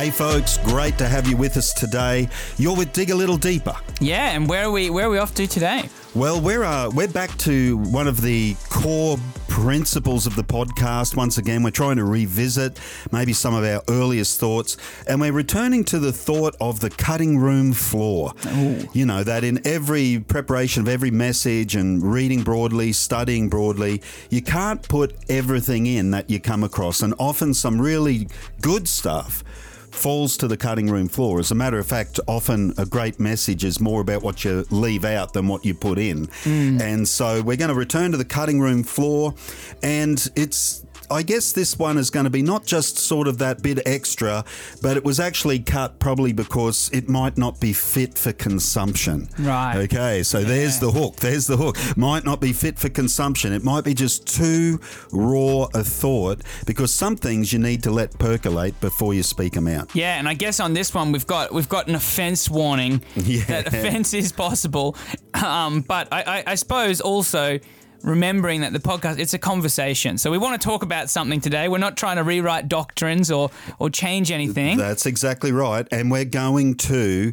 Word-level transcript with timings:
Hey 0.00 0.08
folks, 0.08 0.56
great 0.64 0.96
to 0.96 1.06
have 1.06 1.28
you 1.28 1.36
with 1.36 1.58
us 1.58 1.74
today. 1.74 2.26
You're 2.56 2.74
with 2.74 2.90
Dig 2.94 3.10
a 3.10 3.14
Little 3.14 3.36
Deeper. 3.36 3.76
Yeah, 4.00 4.30
and 4.30 4.48
where 4.48 4.64
are 4.64 4.70
we 4.70 4.88
where 4.88 5.08
are 5.08 5.10
we 5.10 5.18
off 5.18 5.34
to 5.34 5.46
today? 5.46 5.90
Well, 6.14 6.40
we're 6.40 6.64
uh, 6.64 6.88
we're 6.88 7.06
back 7.06 7.36
to 7.40 7.76
one 7.76 8.08
of 8.08 8.22
the 8.22 8.56
core 8.70 9.18
principles 9.48 10.26
of 10.26 10.36
the 10.36 10.42
podcast. 10.42 11.16
Once 11.16 11.36
again, 11.36 11.62
we're 11.62 11.70
trying 11.70 11.96
to 11.96 12.04
revisit 12.04 12.80
maybe 13.12 13.34
some 13.34 13.52
of 13.52 13.62
our 13.62 13.82
earliest 13.90 14.40
thoughts, 14.40 14.78
and 15.06 15.20
we're 15.20 15.34
returning 15.34 15.84
to 15.84 15.98
the 15.98 16.14
thought 16.14 16.56
of 16.62 16.80
the 16.80 16.88
cutting 16.88 17.36
room 17.36 17.74
floor. 17.74 18.32
Ooh. 18.54 18.88
You 18.94 19.04
know 19.04 19.22
that 19.22 19.44
in 19.44 19.60
every 19.66 20.24
preparation 20.26 20.80
of 20.80 20.88
every 20.88 21.10
message 21.10 21.76
and 21.76 22.02
reading 22.02 22.42
broadly, 22.42 22.94
studying 22.94 23.50
broadly, 23.50 24.00
you 24.30 24.40
can't 24.40 24.80
put 24.88 25.14
everything 25.28 25.86
in 25.86 26.10
that 26.12 26.30
you 26.30 26.40
come 26.40 26.64
across, 26.64 27.02
and 27.02 27.12
often 27.18 27.52
some 27.52 27.78
really 27.78 28.28
good 28.62 28.88
stuff 28.88 29.44
falls 29.90 30.36
to 30.38 30.48
the 30.48 30.56
cutting 30.56 30.88
room 30.90 31.08
floor. 31.08 31.38
As 31.38 31.50
a 31.50 31.54
matter 31.54 31.78
of 31.78 31.86
fact, 31.86 32.20
often 32.26 32.72
a 32.78 32.86
great 32.86 33.20
message 33.20 33.64
is 33.64 33.80
more 33.80 34.00
about 34.00 34.22
what 34.22 34.44
you 34.44 34.64
leave 34.70 35.04
out 35.04 35.32
than 35.32 35.48
what 35.48 35.64
you 35.64 35.74
put 35.74 35.98
in. 35.98 36.26
Mm. 36.44 36.80
And 36.80 37.08
so 37.08 37.42
we're 37.42 37.56
going 37.56 37.70
to 37.70 37.74
return 37.74 38.12
to 38.12 38.16
the 38.16 38.24
cutting 38.24 38.60
room 38.60 38.82
floor, 38.82 39.34
and 39.82 40.28
it's 40.36 40.84
I 41.10 41.22
guess 41.22 41.52
this 41.52 41.78
one 41.78 41.98
is 41.98 42.10
going 42.10 42.24
to 42.24 42.30
be 42.30 42.42
not 42.42 42.64
just 42.64 42.98
sort 42.98 43.26
of 43.28 43.38
that 43.38 43.62
bit 43.62 43.80
extra, 43.86 44.44
but 44.80 44.96
it 44.96 45.04
was 45.04 45.18
actually 45.20 45.58
cut 45.58 45.98
probably 45.98 46.32
because 46.32 46.88
it 46.92 47.08
might 47.08 47.36
not 47.36 47.60
be 47.60 47.72
fit 47.72 48.16
for 48.16 48.32
consumption. 48.32 49.28
Right. 49.38 49.76
Okay, 49.84 50.22
so 50.22 50.42
there's 50.44 50.78
the 50.78 50.90
hook. 50.90 51.16
There's 51.16 51.46
the 51.46 51.56
hook. 51.56 51.76
Might 51.96 52.24
not 52.24 52.40
be 52.40 52.52
fit 52.52 52.78
for 52.78 52.88
consumption. 52.88 53.52
It 53.52 53.64
might 53.64 53.84
be 53.84 53.94
just 53.94 54.26
too 54.26 54.80
raw 55.12 55.66
a 55.74 55.82
thought 55.82 56.42
because 56.66 56.92
some 56.92 57.16
things 57.16 57.52
you 57.52 57.58
need 57.58 57.82
to 57.82 57.90
let 57.90 58.16
percolate 58.18 58.80
before 58.80 59.14
you 59.14 59.22
speak 59.22 59.54
them 59.54 59.66
out. 59.66 59.94
Yeah, 59.94 60.18
and 60.18 60.28
I 60.28 60.34
guess 60.34 60.60
on 60.60 60.74
this 60.74 60.94
one 60.94 61.12
we've 61.12 61.26
got 61.26 61.52
we've 61.52 61.68
got 61.68 61.88
an 61.88 61.94
offence 61.94 62.48
warning 62.48 63.02
Yeah. 63.16 63.44
that 63.46 63.66
offence 63.68 64.14
is 64.14 64.32
possible, 64.32 64.96
um, 65.34 65.80
but 65.82 66.08
I, 66.12 66.22
I, 66.22 66.44
I 66.48 66.54
suppose 66.54 67.00
also 67.00 67.58
remembering 68.02 68.62
that 68.62 68.72
the 68.72 68.78
podcast 68.78 69.18
it's 69.18 69.34
a 69.34 69.38
conversation. 69.38 70.18
So 70.18 70.30
we 70.30 70.38
want 70.38 70.60
to 70.60 70.64
talk 70.64 70.82
about 70.82 71.10
something 71.10 71.40
today. 71.40 71.68
We're 71.68 71.78
not 71.78 71.96
trying 71.96 72.16
to 72.16 72.24
rewrite 72.24 72.68
doctrines 72.68 73.30
or 73.30 73.50
or 73.78 73.90
change 73.90 74.30
anything. 74.30 74.76
That's 74.78 75.06
exactly 75.06 75.52
right. 75.52 75.86
And 75.90 76.10
we're 76.10 76.24
going 76.24 76.74
to 76.76 77.32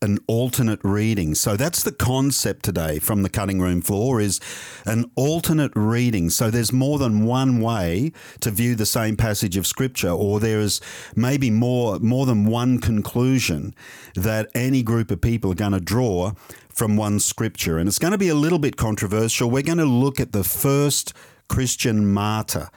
an 0.00 0.18
alternate 0.26 0.80
reading. 0.82 1.34
So 1.34 1.56
that's 1.56 1.82
the 1.82 1.92
concept 1.92 2.64
today 2.64 2.98
from 2.98 3.22
the 3.22 3.28
cutting 3.28 3.60
room 3.60 3.80
floor 3.82 4.20
is 4.20 4.40
an 4.86 5.10
alternate 5.16 5.72
reading. 5.74 6.30
So 6.30 6.50
there's 6.50 6.72
more 6.72 6.98
than 6.98 7.24
one 7.24 7.60
way 7.60 8.12
to 8.40 8.50
view 8.50 8.74
the 8.74 8.86
same 8.86 9.16
passage 9.16 9.56
of 9.56 9.66
scripture 9.66 10.10
or 10.10 10.40
there 10.40 10.60
is 10.60 10.80
maybe 11.16 11.50
more 11.50 11.98
more 11.98 12.26
than 12.26 12.44
one 12.44 12.78
conclusion 12.78 13.74
that 14.14 14.48
any 14.54 14.82
group 14.82 15.10
of 15.10 15.20
people 15.20 15.52
are 15.52 15.56
going 15.56 15.72
to 15.72 15.80
draw 15.80 16.32
from 16.68 16.96
one 16.96 17.18
scripture. 17.18 17.78
And 17.78 17.88
it's 17.88 17.98
going 17.98 18.12
to 18.12 18.18
be 18.18 18.28
a 18.28 18.34
little 18.34 18.60
bit 18.60 18.76
controversial. 18.76 19.50
We're 19.50 19.62
going 19.62 19.78
to 19.78 19.84
look 19.84 20.20
at 20.20 20.32
the 20.32 20.44
first 20.44 21.12
Christian 21.48 22.12
martyr 22.12 22.68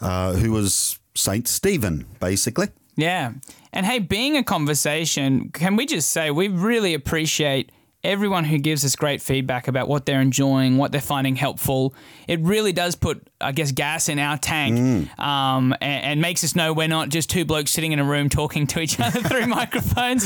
uh, 0.00 0.34
who 0.34 0.52
was 0.52 0.98
Saint 1.14 1.46
Stephen 1.46 2.06
basically. 2.20 2.68
Yeah. 2.96 3.32
And 3.72 3.86
hey, 3.86 3.98
being 3.98 4.36
a 4.36 4.44
conversation, 4.44 5.50
can 5.50 5.76
we 5.76 5.86
just 5.86 6.10
say 6.10 6.30
we 6.30 6.48
really 6.48 6.94
appreciate 6.94 7.70
everyone 8.04 8.44
who 8.44 8.58
gives 8.58 8.84
us 8.84 8.94
great 8.94 9.22
feedback 9.22 9.66
about 9.66 9.88
what 9.88 10.06
they're 10.06 10.20
enjoying, 10.20 10.76
what 10.76 10.92
they're 10.92 11.00
finding 11.00 11.34
helpful. 11.36 11.94
It 12.28 12.40
really 12.40 12.72
does 12.72 12.94
put, 12.94 13.26
I 13.40 13.52
guess, 13.52 13.72
gas 13.72 14.08
in 14.08 14.18
our 14.18 14.36
tank 14.36 15.08
um, 15.18 15.74
and, 15.80 16.04
and 16.04 16.20
makes 16.20 16.44
us 16.44 16.54
know 16.54 16.72
we're 16.72 16.86
not 16.86 17.08
just 17.08 17.30
two 17.30 17.44
blokes 17.44 17.70
sitting 17.70 17.92
in 17.92 17.98
a 17.98 18.04
room 18.04 18.28
talking 18.28 18.66
to 18.68 18.80
each 18.80 19.00
other 19.00 19.20
through 19.20 19.46
microphones. 19.46 20.24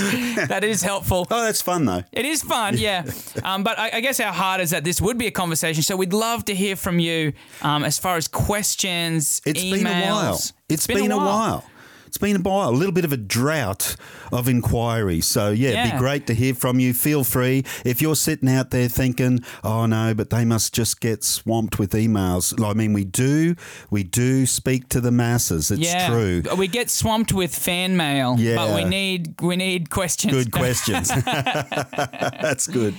That 0.48 0.65
is 0.65 0.82
helpful. 0.82 1.26
Oh, 1.31 1.44
that's 1.44 1.62
fun 1.62 1.84
though. 1.84 2.03
It 2.12 2.26
is 2.26 2.42
fun, 2.42 2.76
yeah. 2.76 3.04
Um, 3.44 3.62
but 3.62 3.78
I, 3.78 3.91
I 3.94 4.00
guess 4.00 4.19
our 4.21 4.32
heart 4.32 4.60
is 4.60 4.71
that 4.71 4.82
this 4.84 5.00
would 5.00 5.16
be 5.16 5.26
a 5.26 5.31
conversation. 5.31 5.82
So 5.82 5.97
we'd 5.97 6.12
love 6.12 6.44
to 6.47 6.54
hear 6.54 6.75
from 6.75 6.98
you 6.98 7.32
um, 7.62 7.84
as 7.84 7.98
far 7.98 8.16
as 8.16 8.26
questions, 8.26 9.41
It's 9.47 9.62
emails. 9.62 9.72
been 9.72 9.87
a 9.87 10.10
while. 10.10 10.41
it's 10.69 10.87
been, 10.87 11.12
a 11.12 11.16
while. 11.16 11.65
It's 12.08 12.16
been 12.16 12.36
a 12.36 12.38
while. 12.38 12.70
A 12.70 12.72
little 12.72 12.92
bit 12.92 13.04
of 13.04 13.12
a 13.12 13.19
drought 13.19 13.94
of 14.32 14.48
inquiry. 14.48 15.20
So 15.20 15.50
yeah, 15.50 15.84
it'd 15.84 15.92
be 15.92 15.98
great 15.98 16.26
to 16.28 16.34
hear 16.34 16.54
from 16.54 16.80
you. 16.80 16.94
Feel 16.94 17.22
free 17.22 17.64
if 17.84 18.00
you're 18.00 18.16
sitting 18.16 18.48
out 18.48 18.70
there 18.70 18.88
thinking, 18.88 19.44
"Oh 19.62 19.84
no, 19.84 20.14
but 20.14 20.30
they 20.30 20.47
must 20.47 20.72
just 20.72 21.02
get 21.02 21.22
swamped 21.22 21.78
with 21.78 21.92
emails." 21.92 22.58
I 22.64 22.72
mean, 22.72 22.94
we 22.94 23.04
do, 23.04 23.56
we 23.91 24.04
do 24.04 24.47
speak 24.47 24.88
to 24.88 25.02
the 25.02 25.10
masses. 25.10 25.70
It's 25.70 25.82
yeah, 25.82 26.08
true. 26.08 26.42
We 26.56 26.66
get 26.66 26.88
swamped 26.88 27.34
with 27.34 27.54
fan 27.54 27.94
mail, 27.98 28.36
yeah. 28.38 28.56
but 28.56 28.74
we 28.74 28.84
need 28.84 29.38
we 29.42 29.56
need 29.56 29.91
questions. 29.91 30.32
Good 30.32 30.50
questions. 30.50 31.08
that's 31.24 32.66
good. 32.66 32.94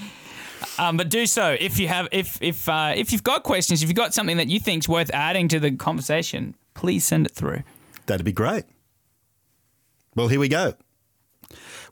Um, 0.78 0.98
but 0.98 1.09
do 1.09 1.25
so 1.25 1.58
if 1.59 1.80
you 1.80 1.88
have 1.88 2.08
if 2.12 2.40
if 2.44 2.69
uh, 2.69 2.94
if 2.96 3.12
you've 3.12 3.24
got 3.24 3.42
questions, 3.42 3.81
if 3.81 3.90
you've 3.90 3.96
got 3.96 4.14
something 4.14 4.38
that 4.38 4.50
you 4.50 4.59
think's 4.59 4.88
worth 4.88 5.09
adding 5.16 5.48
to 5.48 5.59
the 5.59 5.72
conversation, 5.72 6.53
please 6.75 7.03
send 7.06 7.25
it 7.25 7.31
through. 7.31 7.64
That'd 8.06 8.24
be 8.24 8.31
great. 8.31 8.66
Well, 10.19 10.28
here 10.28 10.41
we 10.41 10.50
go. 10.50 10.74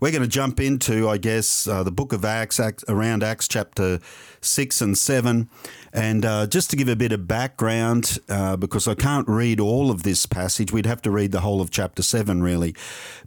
We're 0.01 0.11
going 0.11 0.21
to 0.21 0.27
jump 0.27 0.59
into, 0.59 1.07
I 1.07 1.17
guess, 1.17 1.65
uh, 1.65 1.83
the 1.83 1.93
book 1.93 2.11
of 2.11 2.25
Acts, 2.25 2.59
Acts, 2.59 2.83
around 2.89 3.23
Acts 3.23 3.47
chapter 3.47 4.01
6 4.41 4.81
and 4.81 4.97
7. 4.97 5.49
And 5.93 6.25
uh, 6.25 6.47
just 6.47 6.69
to 6.71 6.75
give 6.75 6.89
a 6.89 6.97
bit 6.97 7.13
of 7.13 7.25
background, 7.25 8.19
uh, 8.27 8.57
because 8.57 8.85
I 8.85 8.95
can't 8.95 9.29
read 9.29 9.61
all 9.61 9.89
of 9.89 10.03
this 10.03 10.25
passage, 10.25 10.73
we'd 10.73 10.85
have 10.85 11.01
to 11.03 11.09
read 11.09 11.31
the 11.31 11.39
whole 11.39 11.61
of 11.61 11.71
chapter 11.71 12.03
7, 12.03 12.43
really. 12.43 12.75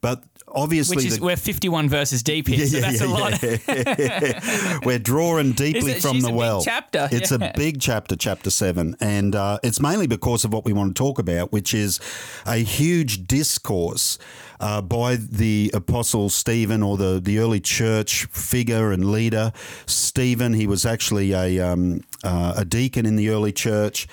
But 0.02 0.24
obviously, 0.54 0.96
Which 0.96 1.04
is 1.06 1.18
the- 1.18 1.24
we're 1.24 1.36
51 1.36 1.88
verses 1.88 2.22
deep 2.22 2.48
here, 2.48 2.66
so 2.66 2.80
that's 2.80 3.00
a 3.00 3.08
lot. 3.08 4.82
We're 4.84 4.98
drawing 4.98 5.52
deeply 5.52 5.92
it- 5.92 6.02
from 6.02 6.20
the 6.20 6.28
a 6.28 6.30
big 6.30 6.36
well. 6.38 6.62
chapter, 6.64 7.08
It's 7.12 7.30
yeah. 7.30 7.48
a 7.48 7.52
big 7.56 7.80
chapter, 7.80 8.16
chapter 8.16 8.50
seven, 8.50 8.96
and 9.00 9.34
uh, 9.34 9.58
it's 9.62 9.80
mainly 9.80 10.06
because 10.06 10.44
of 10.44 10.52
what 10.52 10.64
we 10.64 10.72
want 10.72 10.94
to 10.96 10.98
talk 11.00 11.18
about, 11.18 11.52
which 11.52 11.74
is 11.74 12.00
a 12.46 12.56
huge 12.58 13.26
discourse 13.26 14.18
uh, 14.60 14.80
by 14.82 15.16
the 15.16 15.70
apostle 15.74 16.28
Stephen 16.28 16.82
or 16.82 16.96
the 16.96 17.20
the 17.22 17.38
early 17.38 17.60
church 17.60 18.26
figure 18.26 18.92
and 18.92 19.10
leader 19.10 19.52
Stephen. 19.86 20.52
He 20.54 20.66
was 20.66 20.84
actually 20.84 21.32
a 21.32 21.60
um, 21.60 22.02
uh, 22.24 22.54
a 22.56 22.64
deacon 22.64 23.06
in 23.06 23.16
the 23.16 23.30
early 23.30 23.52
church, 23.52 24.06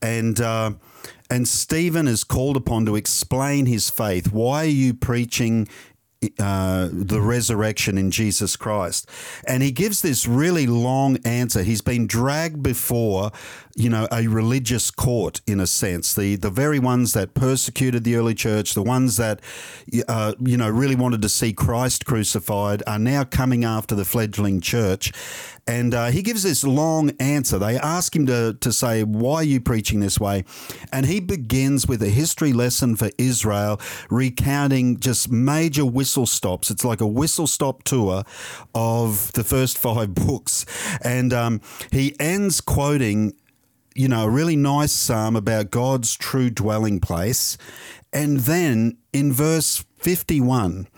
and. 0.00 0.40
And 1.32 1.48
Stephen 1.48 2.06
is 2.06 2.24
called 2.24 2.58
upon 2.58 2.84
to 2.84 2.94
explain 2.94 3.64
his 3.64 3.88
faith. 3.88 4.34
Why 4.34 4.64
are 4.64 4.66
you 4.66 4.92
preaching 4.92 5.66
uh, 6.38 6.88
the 6.92 7.20
resurrection 7.20 7.98
in 7.98 8.12
Jesus 8.12 8.54
Christ. 8.54 9.08
And 9.44 9.60
he 9.60 9.72
gives 9.72 10.02
this 10.02 10.24
really 10.24 10.68
long 10.68 11.16
answer. 11.24 11.64
He's 11.64 11.80
been 11.80 12.06
dragged 12.06 12.62
before, 12.62 13.32
you 13.74 13.88
know, 13.88 14.06
a 14.12 14.26
religious 14.26 14.90
court 14.90 15.40
in 15.46 15.60
a 15.60 15.66
sense. 15.66 16.14
The 16.14 16.36
the 16.36 16.50
very 16.50 16.78
ones 16.78 17.12
that 17.12 17.34
persecuted 17.34 18.04
the 18.04 18.16
early 18.16 18.34
church, 18.34 18.74
the 18.74 18.82
ones 18.82 19.16
that, 19.16 19.40
uh, 20.08 20.34
you 20.40 20.56
know, 20.56 20.68
really 20.68 20.96
wanted 20.96 21.22
to 21.22 21.28
see 21.28 21.52
Christ 21.52 22.04
crucified, 22.04 22.82
are 22.86 22.98
now 22.98 23.24
coming 23.24 23.64
after 23.64 23.94
the 23.94 24.04
fledgling 24.04 24.60
church. 24.60 25.12
And 25.66 25.94
uh, 25.94 26.06
he 26.06 26.22
gives 26.22 26.42
this 26.42 26.64
long 26.64 27.12
answer. 27.20 27.58
They 27.58 27.78
ask 27.78 28.16
him 28.16 28.26
to, 28.26 28.54
to 28.60 28.72
say, 28.72 29.04
Why 29.04 29.36
are 29.36 29.44
you 29.44 29.60
preaching 29.60 30.00
this 30.00 30.18
way? 30.18 30.44
And 30.92 31.06
he 31.06 31.20
begins 31.20 31.86
with 31.86 32.02
a 32.02 32.08
history 32.08 32.52
lesson 32.52 32.96
for 32.96 33.10
Israel, 33.16 33.80
recounting 34.10 34.98
just 34.98 35.30
major 35.30 35.86
whistle 35.86 36.26
stops. 36.26 36.70
It's 36.70 36.84
like 36.84 37.00
a 37.00 37.06
whistle 37.06 37.46
stop 37.46 37.84
tour 37.84 38.24
of 38.74 39.32
the 39.34 39.44
first 39.44 39.78
five 39.78 40.14
books. 40.14 40.66
And 41.02 41.32
um, 41.32 41.60
he 41.92 42.16
ends 42.18 42.60
quoting 42.60 43.34
you 43.94 44.08
know, 44.08 44.24
a 44.24 44.30
really 44.30 44.56
nice 44.56 44.92
psalm 44.92 45.36
about 45.36 45.70
God's 45.70 46.16
true 46.16 46.50
dwelling 46.50 47.00
place. 47.00 47.56
And 48.12 48.40
then 48.40 48.98
in 49.12 49.32
verse 49.32 49.84
51, 49.98 50.88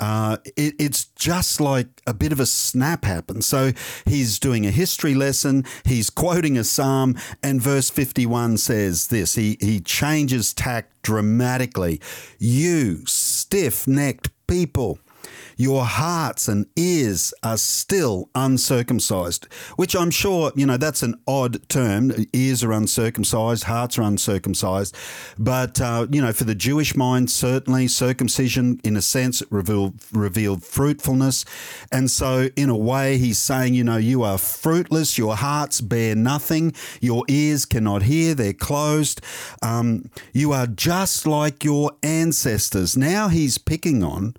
uh, 0.00 0.38
it, 0.56 0.74
it's 0.78 1.04
just 1.04 1.60
like 1.60 1.88
a 2.06 2.14
bit 2.14 2.32
of 2.32 2.40
a 2.40 2.46
snap 2.46 3.04
happens. 3.04 3.46
So 3.46 3.72
he's 4.06 4.38
doing 4.38 4.66
a 4.66 4.70
history 4.70 5.14
lesson, 5.14 5.64
he's 5.84 6.08
quoting 6.08 6.56
a 6.56 6.64
psalm, 6.64 7.16
and 7.42 7.60
verse 7.60 7.90
51 7.90 8.56
says 8.56 9.08
this 9.08 9.34
he, 9.34 9.58
he 9.60 9.80
changes 9.80 10.54
tack 10.54 10.90
dramatically. 11.02 12.00
You 12.38 13.04
stiff 13.06 13.86
necked 13.86 14.30
people. 14.46 14.98
Your 15.60 15.84
hearts 15.84 16.48
and 16.48 16.64
ears 16.74 17.34
are 17.42 17.58
still 17.58 18.30
uncircumcised, 18.34 19.44
which 19.76 19.94
I'm 19.94 20.10
sure, 20.10 20.52
you 20.56 20.64
know, 20.64 20.78
that's 20.78 21.02
an 21.02 21.20
odd 21.28 21.68
term. 21.68 22.12
Ears 22.32 22.64
are 22.64 22.72
uncircumcised, 22.72 23.64
hearts 23.64 23.98
are 23.98 24.02
uncircumcised. 24.02 24.96
But, 25.38 25.78
uh, 25.78 26.06
you 26.10 26.22
know, 26.22 26.32
for 26.32 26.44
the 26.44 26.54
Jewish 26.54 26.96
mind, 26.96 27.30
certainly 27.30 27.88
circumcision, 27.88 28.80
in 28.82 28.96
a 28.96 29.02
sense, 29.02 29.42
revealed, 29.50 30.00
revealed 30.12 30.64
fruitfulness. 30.64 31.44
And 31.92 32.10
so, 32.10 32.48
in 32.56 32.70
a 32.70 32.76
way, 32.76 33.18
he's 33.18 33.38
saying, 33.38 33.74
you 33.74 33.84
know, 33.84 33.98
you 33.98 34.22
are 34.22 34.38
fruitless, 34.38 35.18
your 35.18 35.36
hearts 35.36 35.82
bear 35.82 36.14
nothing, 36.14 36.72
your 37.02 37.24
ears 37.28 37.66
cannot 37.66 38.04
hear, 38.04 38.32
they're 38.32 38.54
closed. 38.54 39.20
Um, 39.62 40.08
you 40.32 40.52
are 40.52 40.66
just 40.66 41.26
like 41.26 41.64
your 41.64 41.92
ancestors. 42.02 42.96
Now 42.96 43.28
he's 43.28 43.58
picking 43.58 44.02
on 44.02 44.34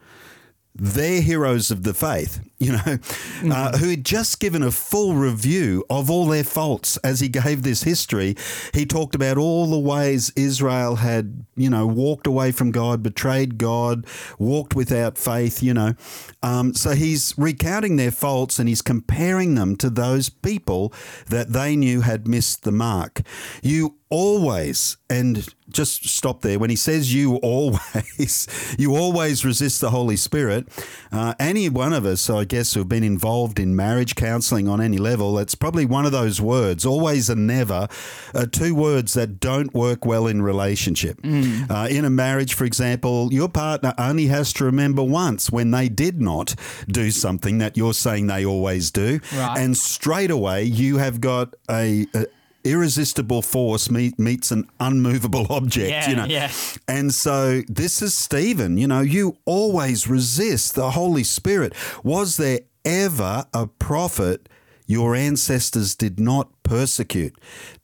their 0.76 1.22
heroes 1.22 1.72
of 1.72 1.84
the 1.84 1.94
faith, 1.94 2.40
you 2.62 2.74
know, 2.74 2.78
mm-hmm. 2.78 3.52
uh, 3.52 3.76
who 3.80 3.90
had 3.90 4.06
just 4.06 4.40
given 4.40 4.62
a 4.62 4.70
full 4.70 5.16
review 5.16 5.84
of 5.90 6.12
all 6.12 6.28
their 6.28 6.44
faults 6.44 6.96
as 6.98 7.20
he 7.20 7.28
gave 7.28 7.64
this 7.64 7.82
history. 7.82 8.36
He 8.72 8.86
talked 8.86 9.16
about 9.16 9.40
all 9.40 9.66
the 9.66 9.80
ways 9.80 10.32
Israel 10.36 10.98
had, 10.98 11.44
you 11.56 11.72
know, 11.72 11.88
walked 11.88 12.28
away 12.28 12.52
from 12.52 12.70
God, 12.70 13.02
betrayed 13.02 13.58
God, 13.58 14.06
walked 14.38 14.76
without 14.76 15.18
faith, 15.18 15.64
you 15.64 15.74
know. 15.74 15.96
Um, 16.44 16.76
so 16.76 16.92
he's 16.92 17.34
recounting 17.36 17.96
their 17.96 18.12
faults 18.12 18.60
and 18.60 18.70
he's 18.70 18.84
comparing 18.84 19.56
them 19.56 19.76
to 19.78 19.90
those 19.90 20.30
people 20.30 20.94
that 21.30 21.54
they 21.54 21.76
knew 21.76 22.02
had 22.02 22.28
missed 22.28 22.64
the 22.64 22.72
mark. 22.72 23.22
You 23.64 23.98
always, 24.12 24.98
and 25.10 25.48
just 25.70 26.08
stop 26.08 26.42
there, 26.42 26.60
when 26.60 26.70
he 26.70 26.76
says 26.76 27.14
you 27.14 27.36
always, 27.44 28.76
you 28.78 28.96
always 28.96 29.44
resist 29.44 29.82
the 29.82 29.90
Holy 29.90 30.18
Spirit. 30.18 30.68
Uh, 31.12 31.34
any 31.40 31.70
one 31.70 31.94
of 31.94 32.06
us, 32.06 32.30
I 32.30 32.44
guess, 32.52 32.74
who 32.74 32.82
have 32.82 32.90
been 32.90 33.04
involved 33.04 33.60
in 33.60 33.76
marriage 33.76 34.14
counseling 34.16 34.68
on 34.68 34.82
any 34.82 34.98
level, 34.98 35.40
it's 35.40 35.56
probably 35.56 35.86
one 35.86 36.06
of 36.06 36.12
those 36.12 36.42
words, 36.42 36.86
always 36.86 37.30
and 37.30 37.48
never, 37.48 37.88
are 38.36 38.46
two 38.46 38.76
words 38.76 39.14
that 39.14 39.40
don't 39.40 39.74
work 39.74 40.06
well 40.06 40.28
in 40.28 40.42
relationship. 40.42 41.22
Mm. 41.22 41.72
Uh, 41.72 41.88
in 41.90 42.04
a 42.04 42.10
marriage, 42.10 42.54
for 42.54 42.66
example, 42.66 43.32
your 43.32 43.48
partner 43.48 43.94
only 43.98 44.28
has 44.28 44.52
to 44.54 44.66
remember 44.66 45.02
once 45.02 45.50
when 45.50 45.72
they 45.72 45.88
did 45.88 46.22
not 46.22 46.54
do 46.88 47.10
something 47.10 47.58
that 47.60 47.78
you're 47.78 47.94
saying 47.94 48.28
they 48.28 48.46
always 48.46 48.92
do. 48.92 49.22
Right. 49.34 49.58
And 49.58 49.78
straight 49.78 50.30
away, 50.30 50.64
you 50.64 50.98
have 50.98 51.22
got 51.22 51.56
a, 51.70 52.06
a 52.14 52.26
irresistible 52.64 53.42
force 53.42 53.90
meet, 53.90 54.18
meets 54.20 54.52
an 54.52 54.70
unmovable 54.80 55.48
object, 55.50 55.90
yeah, 55.90 56.10
you 56.10 56.16
know. 56.16 56.26
Yeah. 56.26 56.52
And 56.88 57.14
so 57.14 57.62
this 57.68 58.02
is 58.02 58.14
Stephen, 58.14 58.78
you 58.78 58.88
know, 58.88 59.02
you 59.02 59.38
always 59.46 60.08
resist 60.08 60.76
the 60.76 60.92
Holy 60.92 61.24
Spirit. 61.24 61.74
Was 62.04 62.38
there 62.38 62.62
ever 62.86 63.46
a 63.54 63.68
prophet 63.68 64.50
your 64.88 65.16
ancestors 65.16 65.96
did 65.96 66.20
not 66.20 66.52
persecute? 66.64 67.36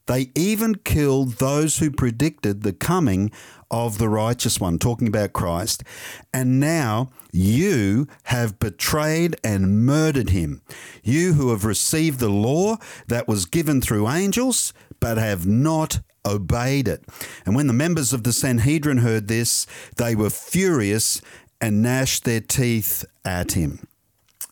They 0.06 0.30
even 0.34 0.76
killed 0.76 1.34
those 1.34 1.78
who 1.78 1.90
predicted 1.90 2.62
the 2.62 2.72
coming 2.72 3.30
of 3.70 3.98
the 3.98 4.08
righteous 4.08 4.58
one, 4.58 4.78
talking 4.78 5.08
about 5.08 5.32
Christ. 5.32 5.84
And 6.32 6.58
now 6.58 7.10
you 7.32 8.06
have 8.24 8.58
betrayed 8.58 9.36
and 9.44 9.84
murdered 9.84 10.30
him. 10.30 10.62
You 11.02 11.34
who 11.34 11.50
have 11.50 11.64
received 11.64 12.20
the 12.20 12.28
law 12.28 12.76
that 13.08 13.28
was 13.28 13.46
given 13.46 13.80
through 13.80 14.08
angels, 14.08 14.72
but 15.00 15.18
have 15.18 15.46
not 15.46 16.00
obeyed 16.24 16.88
it. 16.88 17.04
And 17.46 17.54
when 17.54 17.66
the 17.66 17.72
members 17.72 18.12
of 18.12 18.22
the 18.22 18.32
Sanhedrin 18.32 18.98
heard 18.98 19.28
this, 19.28 19.66
they 19.96 20.14
were 20.14 20.30
furious 20.30 21.20
and 21.60 21.82
gnashed 21.82 22.24
their 22.24 22.40
teeth 22.40 23.04
at 23.24 23.52
him. 23.52 23.86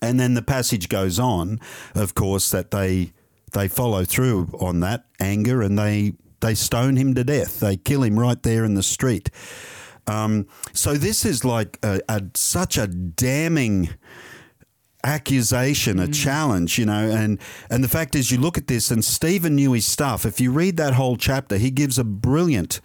And 0.02 0.20
then 0.20 0.34
the 0.34 0.43
passage 0.43 0.88
goes 0.88 1.19
on, 1.19 1.61
of 1.94 2.14
course, 2.14 2.50
that 2.50 2.70
they 2.70 3.12
they 3.52 3.69
follow 3.69 4.05
through 4.05 4.50
on 4.61 4.81
that 4.81 5.06
anger 5.19 5.62
and 5.62 5.79
they 5.79 6.12
they 6.40 6.55
stone 6.55 6.96
him 6.96 7.14
to 7.14 7.25
death. 7.25 7.61
They 7.61 7.76
kill 7.76 8.02
him 8.02 8.19
right 8.19 8.43
there 8.43 8.64
in 8.64 8.75
the 8.75 8.82
street. 8.82 9.31
Um, 10.06 10.47
so 10.73 10.94
this 10.94 11.25
is 11.25 11.44
like 11.44 11.79
a, 11.82 12.00
a, 12.08 12.23
such 12.35 12.79
a 12.79 12.87
damning 12.87 13.91
accusation, 15.05 15.99
a 15.99 16.06
mm. 16.06 16.14
challenge, 16.14 16.79
you 16.79 16.87
know, 16.87 17.11
and 17.11 17.41
and 17.70 17.82
the 17.82 17.88
fact 17.88 18.14
is, 18.14 18.31
you 18.31 18.38
look 18.38 18.58
at 18.58 18.67
this, 18.67 18.91
and 18.91 19.05
Stephen 19.05 19.55
knew 19.55 19.73
his 19.73 19.87
stuff. 19.87 20.25
If 20.26 20.41
you 20.41 20.50
read 20.53 20.76
that 20.76 20.94
whole 20.94 21.17
chapter, 21.17 21.56
he 21.56 21.70
gives 21.70 21.99
a 21.99 22.05
brilliant. 22.05 22.81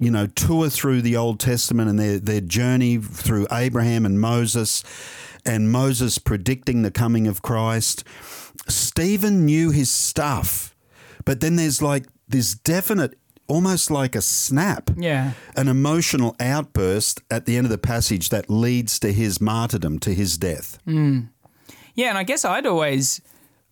You 0.00 0.12
know, 0.12 0.28
tour 0.28 0.70
through 0.70 1.02
the 1.02 1.16
Old 1.16 1.40
Testament 1.40 1.90
and 1.90 1.98
their, 1.98 2.20
their 2.20 2.40
journey 2.40 2.98
through 2.98 3.48
Abraham 3.50 4.06
and 4.06 4.20
Moses, 4.20 4.84
and 5.44 5.72
Moses 5.72 6.18
predicting 6.18 6.82
the 6.82 6.92
coming 6.92 7.26
of 7.26 7.42
Christ. 7.42 8.04
Stephen 8.68 9.44
knew 9.44 9.72
his 9.72 9.90
stuff, 9.90 10.76
but 11.24 11.40
then 11.40 11.56
there's 11.56 11.82
like 11.82 12.06
this 12.28 12.54
definite 12.54 13.17
almost 13.48 13.90
like 13.90 14.14
a 14.14 14.20
snap. 14.20 14.90
Yeah. 14.96 15.32
An 15.56 15.68
emotional 15.68 16.36
outburst 16.38 17.22
at 17.30 17.46
the 17.46 17.56
end 17.56 17.66
of 17.66 17.70
the 17.70 17.78
passage 17.78 18.28
that 18.28 18.48
leads 18.48 18.98
to 19.00 19.12
his 19.12 19.40
martyrdom, 19.40 19.98
to 20.00 20.14
his 20.14 20.38
death. 20.38 20.78
Mm. 20.86 21.30
Yeah, 21.94 22.10
and 22.10 22.18
I 22.18 22.22
guess 22.22 22.44
I'd 22.44 22.66
always 22.66 23.20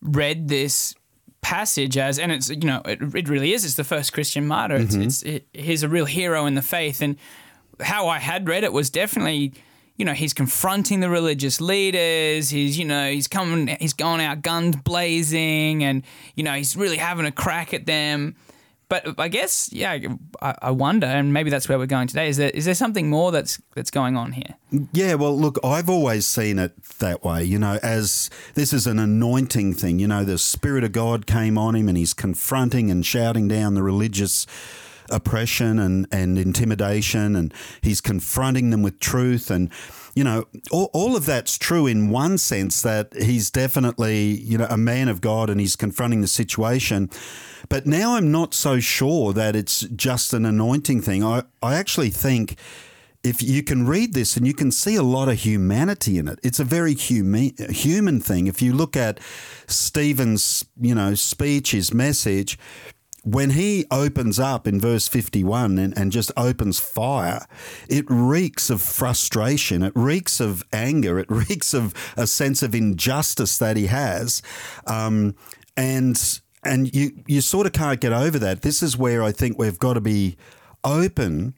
read 0.01 0.49
this 0.49 0.95
passage 1.43 1.97
as, 1.97 2.19
and 2.19 2.33
it's, 2.33 2.51
you 2.51 2.57
know, 2.57 2.83
it, 2.85 3.01
it 3.15 3.29
really 3.29 3.53
is. 3.53 3.65
It's 3.65 3.75
the 3.75 3.85
first 3.85 4.13
Christian 4.13 4.47
martyr. 4.47 4.77
It's, 4.77 4.95
mm-hmm. 4.95 5.03
it's 5.03 5.23
it, 5.23 5.47
he's 5.53 5.83
a 5.83 5.89
real 5.89 6.07
hero 6.07 6.47
in 6.47 6.55
the 6.55 6.63
faith. 6.63 7.01
And 7.01 7.17
how 7.81 8.09
I 8.09 8.19
had 8.19 8.49
read 8.49 8.65
it 8.65 8.73
was 8.73 8.91
definitely 8.91 9.53
you 9.97 10.05
know, 10.05 10.13
he's 10.13 10.35
confronting 10.35 11.01
the 11.01 11.09
religious 11.09 11.59
leaders. 11.59 12.51
He's, 12.51 12.79
you 12.79 12.85
know, 12.85 13.11
he's 13.11 13.29
coming, 13.29 13.69
he's 13.81 13.95
going 13.95 14.21
out 14.21 14.43
guns 14.43 14.77
blazing, 14.77 15.83
and 15.83 16.03
you 16.35 16.45
know, 16.45 16.53
he's 16.53 16.77
really 16.77 16.99
having 16.99 17.25
a 17.25 17.33
crack 17.33 17.73
at 17.73 17.87
them. 17.87 18.37
But 18.89 19.19
I 19.19 19.27
guess, 19.27 19.73
yeah, 19.73 19.99
I, 20.41 20.55
I 20.63 20.71
wonder, 20.71 21.09
and 21.09 21.33
maybe 21.33 21.51
that's 21.51 21.69
where 21.69 21.77
we're 21.77 21.87
going 21.87 22.07
today. 22.07 22.29
Is 22.29 22.37
there 22.37 22.51
is 22.51 22.67
there 22.67 22.75
something 22.75 23.11
more 23.11 23.33
that's 23.33 23.61
that's 23.75 23.91
going 23.91 24.17
on 24.17 24.33
here? 24.33 24.55
Yeah, 24.93 25.15
well, 25.15 25.37
look, 25.37 25.59
I've 25.65 25.91
always 25.91 26.25
seen 26.25 26.61
it 26.61 26.81
that 26.99 27.25
way. 27.25 27.43
You 27.43 27.59
know, 27.59 27.81
as 27.83 28.31
this 28.55 28.73
is 28.73 28.87
an 28.87 29.01
anointing 29.01 29.75
thing. 29.75 29.99
You 29.99 30.07
know, 30.07 30.23
the 30.23 30.39
Spirit 30.39 30.85
of 30.85 30.93
God 30.93 31.27
came 31.27 31.59
on 31.59 31.75
him, 31.75 31.89
and 31.89 31.99
he's 31.99 32.15
confronting 32.15 32.89
and 32.91 33.05
shouting 33.05 33.49
down 33.49 33.75
the 33.75 33.83
religious 33.83 34.47
oppression 35.11 35.79
and, 35.79 36.07
and 36.11 36.39
intimidation, 36.39 37.37
and 37.37 37.53
he's 37.81 38.01
confronting 38.01 38.71
them 38.71 38.83
with 38.83 39.01
truth. 39.01 39.51
And, 39.51 39.71
you 40.15 40.25
know, 40.25 40.47
all, 40.71 40.91
all 40.93 41.17
of 41.17 41.27
that's 41.27 41.59
true 41.59 41.87
in 41.87 42.11
one 42.11 42.39
sense 42.39 42.83
that 42.83 43.13
he's 43.15 43.51
definitely, 43.51 44.41
you 44.41 44.59
know, 44.59 44.67
a 44.71 44.77
man 44.77 45.09
of 45.09 45.21
God 45.21 45.51
and 45.51 45.61
he's 45.61 45.77
confronting 45.77 46.21
the 46.21 46.29
situation. 46.29 47.11
But 47.69 47.87
now 47.87 48.17
I'm 48.17 48.31
not 48.31 48.55
so 48.55 48.81
sure 48.81 49.33
that 49.33 49.57
it's 49.57 49.81
just 49.81 50.33
an 50.33 50.45
anointing 50.45 51.03
thing. 51.03 51.25
I, 51.25 51.43
I 51.63 51.77
actually 51.77 52.11
think 52.11 52.57
if 53.27 53.43
you 53.43 53.63
can 53.63 53.87
read 53.87 54.15
this 54.15 54.37
and 54.37 54.47
you 54.47 54.55
can 54.55 54.71
see 54.71 54.95
a 54.95 55.03
lot 55.03 55.29
of 55.29 55.41
humanity 55.41 56.17
in 56.17 56.29
it. 56.29 56.39
It's 56.45 56.61
a 56.61 56.65
very 56.65 56.95
human 56.95 57.53
human 57.71 58.21
thing. 58.21 58.47
If 58.47 58.63
you 58.63 58.73
look 58.73 58.97
at 58.97 59.19
Stephen's, 59.67 60.65
you 60.81 60.95
know, 60.95 61.15
speech, 61.15 61.73
his 61.73 61.93
message, 61.93 62.57
when 63.27 63.51
he 63.51 63.85
opens 63.91 64.39
up 64.39 64.69
in 64.69 64.81
verse 64.81 65.09
51 65.09 65.79
and, 65.79 65.99
and, 65.99 66.13
just 66.13 66.31
opens 66.37 66.79
fire, 66.79 67.45
it 67.89 68.05
reeks 68.09 68.71
of 68.71 68.81
frustration, 68.81 69.83
it 69.83 69.93
reeks 69.97 70.39
of 70.39 70.65
anger, 70.73 71.19
it 71.19 71.27
reeks 71.29 71.75
of 71.75 71.93
a 72.17 72.27
sense 72.27 72.63
of 72.63 72.73
injustice 72.73 73.59
that 73.59 73.77
he 73.77 73.87
has. 73.87 74.43
Um, 74.87 75.35
and 75.77 76.41
and 76.63 76.95
you, 76.95 77.13
you 77.27 77.41
sort 77.41 77.67
of 77.67 77.73
can't 77.73 78.01
get 78.01 78.13
over 78.13 78.39
that. 78.39 78.63
This 78.63 78.83
is 78.83 78.97
where 78.97 79.23
I 79.23 79.33
think 79.33 79.59
we've 79.59 79.79
got 79.79 79.95
to 79.95 80.01
be 80.01 80.37
open 80.85 81.55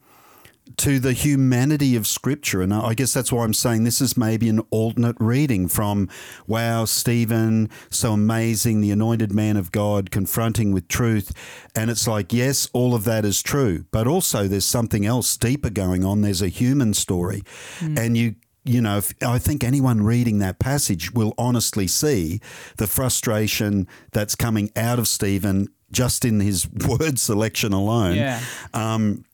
to 0.77 0.99
the 0.99 1.13
humanity 1.13 1.95
of 1.95 2.07
Scripture. 2.07 2.61
And 2.61 2.73
I 2.73 2.93
guess 2.93 3.13
that's 3.13 3.31
why 3.31 3.43
I'm 3.43 3.53
saying 3.53 3.83
this 3.83 4.01
is 4.01 4.17
maybe 4.17 4.49
an 4.49 4.61
alternate 4.69 5.17
reading 5.19 5.67
from, 5.67 6.09
wow, 6.47 6.85
Stephen, 6.85 7.69
so 7.89 8.13
amazing, 8.13 8.81
the 8.81 8.91
anointed 8.91 9.31
man 9.33 9.57
of 9.57 9.71
God 9.71 10.11
confronting 10.11 10.71
with 10.71 10.87
truth. 10.87 11.31
And 11.75 11.89
it's 11.89 12.07
like, 12.07 12.33
yes, 12.33 12.69
all 12.73 12.95
of 12.95 13.03
that 13.05 13.25
is 13.25 13.41
true, 13.41 13.85
but 13.91 14.07
also 14.07 14.47
there's 14.47 14.65
something 14.65 15.05
else 15.05 15.35
deeper 15.37 15.69
going 15.69 16.03
on. 16.03 16.21
There's 16.21 16.41
a 16.41 16.49
human 16.49 16.93
story. 16.93 17.43
Mm. 17.79 17.97
And 17.99 18.17
you 18.17 18.35
you 18.65 18.81
know, 18.81 19.01
I 19.21 19.39
think 19.39 19.63
anyone 19.63 20.03
reading 20.03 20.39
that 20.39 20.59
passage 20.59 21.11
will 21.11 21.33
honestly 21.37 21.87
see 21.87 22.39
the 22.77 22.85
frustration 22.87 23.87
that's 24.11 24.35
coming 24.35 24.69
out 24.75 24.99
of 24.99 25.07
Stephen 25.07 25.69
just 25.91 26.25
in 26.25 26.39
his 26.39 26.69
word 26.87 27.19
selection 27.19 27.73
alone. 27.73 28.15
Yeah. 28.15 28.39
Um, 28.73 29.25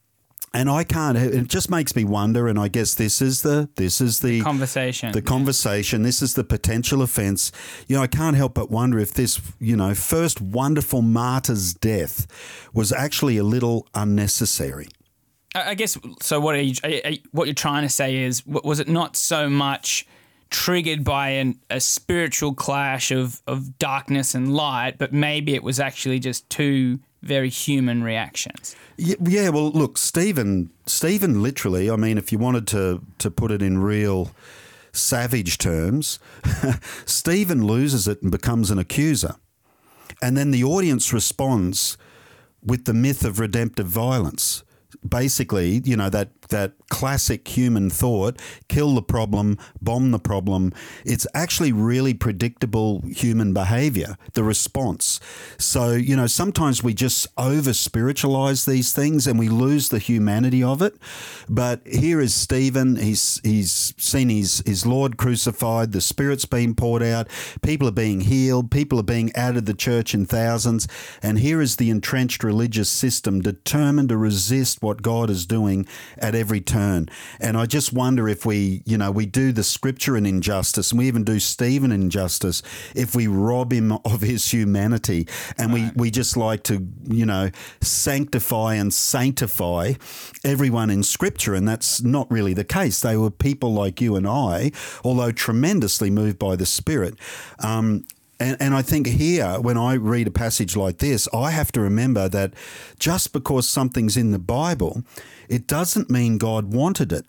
and 0.55 0.69
I 0.69 0.85
can't. 0.85 1.17
It 1.17 1.47
just 1.47 1.69
makes 1.69 1.95
me 1.95 2.05
wonder. 2.05 2.47
And 2.47 2.57
I 2.57 2.69
guess 2.69 2.95
this 2.95 3.21
is 3.21 3.41
the 3.41 3.69
this 3.75 3.99
is 3.99 4.21
the, 4.21 4.39
the 4.39 4.41
conversation. 4.41 5.11
The 5.11 5.21
conversation. 5.21 6.03
This 6.03 6.21
is 6.21 6.33
the 6.33 6.45
potential 6.45 7.01
offence. 7.01 7.51
You 7.87 7.97
know, 7.97 8.01
I 8.01 8.07
can't 8.07 8.37
help 8.37 8.53
but 8.53 8.71
wonder 8.71 8.97
if 8.97 9.13
this, 9.13 9.41
you 9.59 9.75
know, 9.75 9.93
first 9.93 10.39
wonderful 10.39 11.01
martyr's 11.01 11.73
death 11.73 12.25
was 12.73 12.93
actually 12.93 13.37
a 13.37 13.43
little 13.43 13.87
unnecessary. 13.93 14.87
I 15.53 15.75
guess 15.75 15.97
so. 16.21 16.39
What 16.39 16.55
are 16.55 16.61
you? 16.61 16.73
What 17.31 17.47
you're 17.47 17.53
trying 17.53 17.83
to 17.83 17.89
say 17.89 18.23
is, 18.23 18.45
was 18.45 18.79
it 18.79 18.87
not 18.87 19.15
so 19.15 19.49
much 19.49 20.07
triggered 20.49 21.03
by 21.03 21.29
an, 21.29 21.59
a 21.69 21.81
spiritual 21.81 22.53
clash 22.53 23.11
of, 23.11 23.41
of 23.47 23.77
darkness 23.77 24.35
and 24.35 24.53
light, 24.53 24.97
but 24.97 25.11
maybe 25.11 25.53
it 25.55 25.63
was 25.63 25.79
actually 25.79 26.19
just 26.19 26.49
two 26.49 26.99
very 27.25 27.49
human 27.49 28.03
reactions. 28.03 28.75
Yeah, 28.97 29.15
yeah, 29.25 29.49
well, 29.49 29.71
look, 29.71 29.97
Stephen, 29.97 30.69
Stephen 30.85 31.41
literally, 31.41 31.89
I 31.89 31.95
mean, 31.95 32.17
if 32.17 32.31
you 32.31 32.37
wanted 32.37 32.67
to, 32.67 33.01
to 33.17 33.31
put 33.31 33.51
it 33.51 33.61
in 33.61 33.79
real 33.79 34.31
savage 34.93 35.57
terms, 35.57 36.19
Stephen 37.05 37.65
loses 37.65 38.07
it 38.07 38.21
and 38.21 38.31
becomes 38.31 38.71
an 38.71 38.79
accuser. 38.79 39.35
And 40.21 40.37
then 40.37 40.51
the 40.51 40.63
audience 40.63 41.11
responds 41.11 41.97
with 42.63 42.85
the 42.85 42.93
myth 42.93 43.25
of 43.25 43.39
redemptive 43.39 43.87
violence. 43.87 44.63
Basically, 45.07 45.81
you 45.83 45.97
know, 45.97 46.09
that 46.09 46.29
that 46.49 46.73
classic 46.89 47.47
human 47.47 47.89
thought 47.89 48.39
kill 48.67 48.95
the 48.95 49.01
problem, 49.01 49.57
bomb 49.81 50.11
the 50.11 50.19
problem. 50.19 50.73
It's 51.03 51.27
actually 51.33 51.71
really 51.71 52.13
predictable 52.13 53.01
human 53.01 53.53
behavior, 53.53 54.17
the 54.33 54.43
response. 54.43 55.19
So, 55.57 55.91
you 55.91 56.15
know, 56.15 56.27
sometimes 56.27 56.83
we 56.83 56.93
just 56.93 57.27
over 57.37 57.73
spiritualize 57.73 58.65
these 58.65 58.93
things 58.93 59.27
and 59.27 59.39
we 59.39 59.49
lose 59.49 59.89
the 59.89 59.99
humanity 59.99 60.63
of 60.63 60.81
it. 60.81 60.95
But 61.49 61.81
here 61.85 62.21
is 62.21 62.33
Stephen. 62.33 62.95
He's, 62.97 63.41
he's 63.43 63.93
seen 63.97 64.29
his, 64.29 64.63
his 64.65 64.85
Lord 64.85 65.17
crucified, 65.17 65.91
the 65.91 66.01
Spirit's 66.01 66.45
being 66.45 66.75
poured 66.75 67.03
out, 67.03 67.27
people 67.61 67.87
are 67.87 67.91
being 67.91 68.21
healed, 68.21 68.71
people 68.71 68.99
are 68.99 69.03
being 69.03 69.31
added 69.35 69.55
to 69.55 69.61
the 69.61 69.73
church 69.73 70.13
in 70.13 70.25
thousands. 70.25 70.87
And 71.21 71.39
here 71.39 71.61
is 71.61 71.77
the 71.77 71.89
entrenched 71.89 72.43
religious 72.43 72.89
system 72.89 73.41
determined 73.41 74.09
to 74.09 74.17
resist 74.17 74.81
what 74.81 75.01
God 75.01 75.29
is 75.29 75.45
doing 75.45 75.87
at 76.17 76.34
every 76.35 76.61
turn. 76.61 77.09
And 77.39 77.57
I 77.57 77.65
just 77.65 77.93
wonder 77.93 78.27
if 78.27 78.45
we, 78.45 78.81
you 78.85 78.97
know, 78.97 79.11
we 79.11 79.25
do 79.25 79.51
the 79.51 79.63
scripture 79.63 80.15
an 80.15 80.25
injustice 80.25 80.91
and 80.91 80.99
we 80.99 81.07
even 81.07 81.23
do 81.23 81.39
Stephen 81.39 81.91
injustice 81.91 82.61
if 82.95 83.15
we 83.15 83.27
rob 83.27 83.71
him 83.71 83.91
of 84.05 84.21
his 84.21 84.51
humanity 84.51 85.27
and 85.57 85.73
right. 85.73 85.91
we, 85.95 86.03
we 86.03 86.11
just 86.11 86.37
like 86.37 86.63
to, 86.63 86.87
you 87.03 87.25
know, 87.25 87.49
sanctify 87.81 88.75
and 88.75 88.93
sanctify 88.93 89.93
everyone 90.43 90.89
in 90.89 91.03
scripture. 91.03 91.55
And 91.55 91.67
that's 91.67 92.01
not 92.01 92.29
really 92.29 92.53
the 92.53 92.63
case. 92.63 92.99
They 92.99 93.17
were 93.17 93.31
people 93.31 93.73
like 93.73 94.01
you 94.01 94.15
and 94.15 94.27
I, 94.27 94.71
although 95.03 95.31
tremendously 95.31 96.09
moved 96.09 96.39
by 96.39 96.55
the 96.55 96.65
Spirit. 96.65 97.15
Um, 97.59 98.05
and, 98.39 98.57
and 98.59 98.73
I 98.73 98.81
think 98.81 99.07
here, 99.07 99.59
when 99.59 99.77
I 99.77 99.93
read 99.93 100.27
a 100.27 100.31
passage 100.31 100.75
like 100.75 100.97
this, 100.97 101.27
I 101.33 101.51
have 101.51 101.71
to 101.73 101.81
remember 101.81 102.27
that 102.29 102.53
just 102.99 103.33
because 103.33 103.67
something's 103.67 104.17
in 104.17 104.31
the 104.31 104.39
Bible, 104.39 105.03
it 105.47 105.67
doesn't 105.67 106.09
mean 106.09 106.37
God 106.37 106.73
wanted 106.73 107.13
it. 107.13 107.25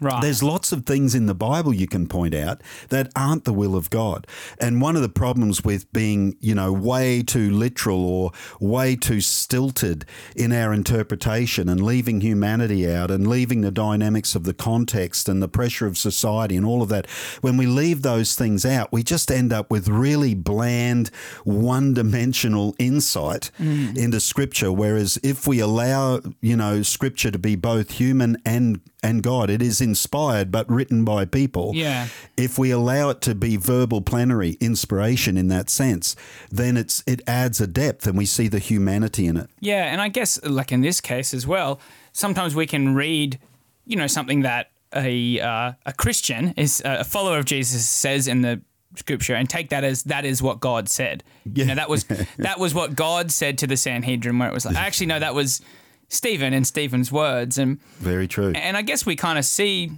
Right. 0.00 0.22
There's 0.22 0.42
lots 0.42 0.72
of 0.72 0.86
things 0.86 1.14
in 1.14 1.26
the 1.26 1.34
Bible 1.34 1.74
you 1.74 1.88
can 1.88 2.06
point 2.06 2.34
out 2.34 2.62
that 2.88 3.10
aren't 3.16 3.44
the 3.44 3.52
will 3.52 3.74
of 3.74 3.90
God. 3.90 4.26
And 4.60 4.80
one 4.80 4.96
of 4.96 5.02
the 5.02 5.08
problems 5.08 5.64
with 5.64 5.92
being, 5.92 6.36
you 6.40 6.54
know, 6.54 6.72
way 6.72 7.22
too 7.22 7.50
literal 7.50 8.04
or 8.04 8.32
way 8.60 8.94
too 8.94 9.20
stilted 9.20 10.04
in 10.36 10.52
our 10.52 10.72
interpretation 10.72 11.68
and 11.68 11.82
leaving 11.82 12.20
humanity 12.20 12.90
out 12.90 13.10
and 13.10 13.26
leaving 13.26 13.62
the 13.62 13.70
dynamics 13.70 14.34
of 14.34 14.44
the 14.44 14.54
context 14.54 15.28
and 15.28 15.42
the 15.42 15.48
pressure 15.48 15.86
of 15.86 15.98
society 15.98 16.56
and 16.56 16.64
all 16.64 16.82
of 16.82 16.88
that, 16.88 17.06
when 17.40 17.56
we 17.56 17.66
leave 17.66 18.02
those 18.02 18.34
things 18.34 18.64
out, 18.64 18.92
we 18.92 19.02
just 19.02 19.30
end 19.30 19.52
up 19.52 19.70
with 19.70 19.88
really 19.88 20.34
bland, 20.34 21.08
one 21.44 21.94
dimensional 21.94 22.74
insight 22.78 23.50
mm. 23.58 23.96
into 23.96 24.20
Scripture. 24.20 24.70
Whereas 24.70 25.18
if 25.22 25.46
we 25.46 25.58
allow, 25.58 26.20
you 26.40 26.56
know, 26.56 26.82
Scripture 26.82 27.30
to 27.30 27.38
be 27.38 27.56
both 27.56 27.92
human 27.92 28.36
and 28.44 28.80
and 29.02 29.22
God. 29.22 29.50
It 29.50 29.62
is 29.62 29.80
inspired 29.80 30.50
but 30.50 30.68
written 30.70 31.04
by 31.04 31.24
people. 31.24 31.72
Yeah. 31.74 32.08
If 32.36 32.58
we 32.58 32.70
allow 32.70 33.10
it 33.10 33.20
to 33.22 33.34
be 33.34 33.56
verbal 33.56 34.00
plenary 34.00 34.56
inspiration 34.60 35.36
in 35.36 35.48
that 35.48 35.70
sense, 35.70 36.16
then 36.50 36.76
it's 36.76 37.02
it 37.06 37.20
adds 37.26 37.60
a 37.60 37.66
depth 37.66 38.06
and 38.06 38.16
we 38.16 38.26
see 38.26 38.48
the 38.48 38.58
humanity 38.58 39.26
in 39.26 39.36
it. 39.36 39.50
Yeah, 39.60 39.84
and 39.84 40.00
I 40.00 40.08
guess 40.08 40.42
like 40.44 40.72
in 40.72 40.80
this 40.80 41.00
case 41.00 41.32
as 41.32 41.46
well, 41.46 41.80
sometimes 42.12 42.54
we 42.54 42.66
can 42.66 42.94
read, 42.94 43.38
you 43.84 43.96
know, 43.96 44.06
something 44.06 44.42
that 44.42 44.70
a 44.94 45.40
uh, 45.40 45.72
a 45.86 45.92
Christian 45.92 46.54
is 46.56 46.82
a 46.84 47.04
follower 47.04 47.38
of 47.38 47.44
Jesus 47.44 47.88
says 47.88 48.26
in 48.26 48.42
the 48.42 48.60
scripture 48.96 49.34
and 49.34 49.48
take 49.48 49.68
that 49.68 49.84
as 49.84 50.02
that 50.04 50.24
is 50.24 50.42
what 50.42 50.60
God 50.60 50.88
said. 50.88 51.22
Yeah. 51.44 51.62
You 51.62 51.68
know, 51.68 51.74
that 51.76 51.88
was 51.88 52.04
that 52.38 52.58
was 52.58 52.74
what 52.74 52.94
God 52.94 53.30
said 53.30 53.58
to 53.58 53.66
the 53.66 53.76
Sanhedrin 53.76 54.38
where 54.38 54.48
it 54.48 54.54
was 54.54 54.64
like 54.64 54.76
actually 54.76 55.06
no 55.06 55.18
that 55.18 55.34
was 55.34 55.60
Stephen 56.08 56.52
and 56.52 56.66
Stephen's 56.66 57.12
words. 57.12 57.58
And 57.58 57.80
very 57.98 58.26
true. 58.26 58.52
And 58.54 58.76
I 58.76 58.82
guess 58.82 59.04
we 59.04 59.16
kind 59.16 59.38
of 59.38 59.44
see, 59.44 59.92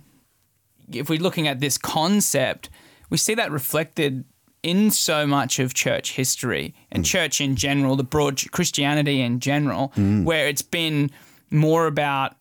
if 0.92 1.08
we're 1.08 1.20
looking 1.20 1.48
at 1.48 1.60
this 1.60 1.78
concept, 1.78 2.68
we 3.08 3.16
see 3.16 3.34
that 3.34 3.50
reflected 3.50 4.24
in 4.62 4.90
so 4.90 5.26
much 5.26 5.58
of 5.58 5.72
church 5.72 6.12
history 6.12 6.74
and 6.92 7.02
mm. 7.04 7.06
church 7.06 7.40
in 7.40 7.56
general, 7.56 7.96
the 7.96 8.04
broad 8.04 8.40
Christianity 8.50 9.20
in 9.20 9.40
general, 9.40 9.92
mm. 9.96 10.24
where 10.24 10.48
it's 10.48 10.62
been 10.62 11.10
more 11.50 11.86
about 11.86 12.36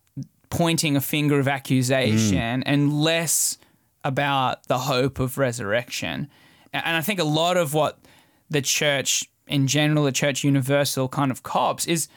pointing 0.50 0.96
a 0.96 1.02
finger 1.02 1.40
of 1.40 1.48
accusation 1.48 2.62
mm. 2.62 2.64
and 2.66 3.02
less 3.02 3.58
about 4.04 4.68
the 4.68 4.80
hope 4.80 5.20
of 5.20 5.38
resurrection. 5.38 6.30
And 6.74 6.98
I 6.98 7.02
think 7.02 7.20
a 7.20 7.26
lot 7.26 7.58
of 7.58 7.74
what 7.74 8.00
the 8.50 8.62
church 8.62 9.30
in 9.50 9.68
general, 9.68 10.04
the 10.04 10.12
church 10.12 10.44
universal 10.44 11.10
kind 11.10 11.32
of 11.32 11.44
cops 11.44 11.86
is 11.86 12.08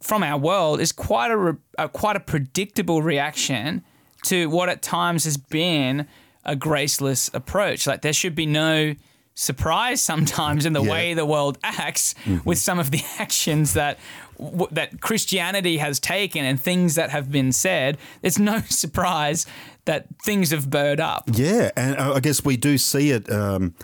from 0.00 0.22
our 0.22 0.38
world 0.38 0.80
is 0.80 0.92
quite 0.92 1.30
a, 1.30 1.56
a 1.78 1.88
quite 1.88 2.16
a 2.16 2.20
predictable 2.20 3.02
reaction 3.02 3.82
to 4.24 4.48
what 4.48 4.68
at 4.68 4.82
times 4.82 5.24
has 5.24 5.36
been 5.36 6.06
a 6.44 6.56
graceless 6.56 7.30
approach. 7.34 7.86
Like 7.86 8.02
there 8.02 8.12
should 8.12 8.34
be 8.34 8.46
no 8.46 8.94
surprise 9.34 10.00
sometimes 10.00 10.64
in 10.64 10.72
the 10.72 10.82
yeah. 10.82 10.90
way 10.90 11.14
the 11.14 11.26
world 11.26 11.58
acts 11.62 12.14
mm-hmm. 12.24 12.38
with 12.48 12.58
some 12.58 12.78
of 12.78 12.90
the 12.90 13.02
actions 13.18 13.74
that 13.74 13.98
w- 14.38 14.68
that 14.72 15.00
Christianity 15.00 15.76
has 15.76 16.00
taken 16.00 16.44
and 16.44 16.60
things 16.60 16.94
that 16.94 17.10
have 17.10 17.30
been 17.30 17.52
said. 17.52 17.98
It's 18.22 18.38
no 18.38 18.60
surprise 18.68 19.46
that 19.84 20.06
things 20.24 20.50
have 20.50 20.70
burred 20.70 21.00
up. 21.00 21.24
Yeah, 21.32 21.70
and 21.76 21.96
I 21.96 22.20
guess 22.20 22.44
we 22.44 22.56
do 22.56 22.78
see 22.78 23.10
it. 23.10 23.30
Um, 23.30 23.74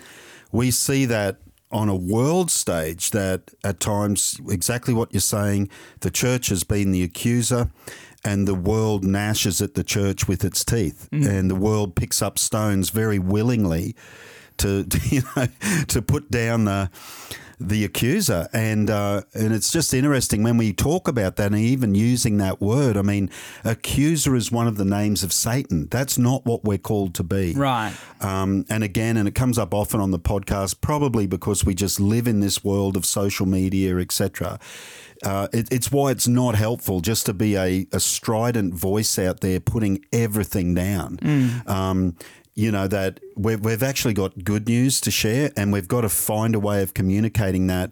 we 0.51 0.71
see 0.71 1.05
that 1.05 1.37
on 1.73 1.89
a 1.89 1.95
world 1.95 2.51
stage 2.51 3.11
that 3.11 3.51
at 3.63 3.79
times, 3.79 4.39
exactly 4.47 4.93
what 4.93 5.11
you're 5.11 5.19
saying, 5.19 5.69
the 6.01 6.11
church 6.11 6.47
has 6.47 6.63
been 6.63 6.91
the 6.91 7.03
accuser 7.03 7.69
and 8.23 8.47
the 8.47 8.55
world 8.55 9.03
gnashes 9.03 9.61
at 9.61 9.73
the 9.73 9.83
church 9.83 10.27
with 10.27 10.45
its 10.45 10.63
teeth. 10.63 11.09
Mm. 11.11 11.27
And 11.27 11.51
the 11.51 11.55
world 11.55 11.95
picks 11.95 12.21
up 12.21 12.39
stones 12.39 12.89
very 12.89 13.19
willingly 13.19 13.95
to, 14.57 14.83
to 14.89 15.15
you 15.15 15.21
know 15.35 15.47
to 15.87 16.01
put 16.01 16.31
down 16.31 16.65
the 16.65 16.89
the 17.59 17.85
accuser. 17.85 18.47
And 18.53 18.89
uh, 18.89 19.21
and 19.33 19.53
it's 19.53 19.71
just 19.71 19.93
interesting 19.93 20.43
when 20.43 20.57
we 20.57 20.73
talk 20.73 21.07
about 21.07 21.35
that 21.37 21.51
and 21.51 21.55
even 21.55 21.95
using 21.95 22.37
that 22.37 22.61
word. 22.61 22.97
I 22.97 23.01
mean, 23.01 23.29
accuser 23.63 24.35
is 24.35 24.51
one 24.51 24.67
of 24.67 24.77
the 24.77 24.85
names 24.85 25.23
of 25.23 25.31
Satan. 25.31 25.87
That's 25.89 26.17
not 26.17 26.45
what 26.45 26.63
we're 26.63 26.77
called 26.77 27.15
to 27.15 27.23
be. 27.23 27.53
Right. 27.53 27.93
Um, 28.21 28.65
and 28.69 28.83
again, 28.83 29.17
and 29.17 29.27
it 29.27 29.35
comes 29.35 29.57
up 29.57 29.73
often 29.73 29.99
on 29.99 30.11
the 30.11 30.19
podcast, 30.19 30.81
probably 30.81 31.27
because 31.27 31.65
we 31.65 31.73
just 31.73 31.99
live 31.99 32.27
in 32.27 32.39
this 32.39 32.63
world 32.63 32.97
of 32.97 33.05
social 33.05 33.45
media, 33.45 33.97
etc. 33.97 34.59
Uh, 35.23 35.47
it, 35.53 35.71
it's 35.71 35.91
why 35.91 36.11
it's 36.11 36.27
not 36.27 36.55
helpful 36.55 36.99
just 36.99 37.25
to 37.25 37.33
be 37.33 37.55
a, 37.55 37.87
a, 37.93 37.99
strident 37.99 38.73
voice 38.73 39.17
out 39.17 39.39
there 39.39 39.57
putting 39.59 40.03
everything 40.11 40.73
down. 40.73 41.15
Mm. 41.17 41.69
Um, 41.69 42.17
you 42.55 42.71
know, 42.71 42.87
that 42.87 43.19
we've, 43.35 43.59
we've 43.63 43.83
actually 43.83 44.13
got 44.13 44.43
good 44.43 44.67
news 44.67 45.01
to 45.01 45.11
share 45.11 45.51
and 45.57 45.73
we've 45.73 45.87
got 45.87 46.01
to 46.01 46.09
find 46.09 46.55
a 46.55 46.59
way 46.59 46.81
of 46.83 46.93
communicating 46.93 47.67
that 47.67 47.91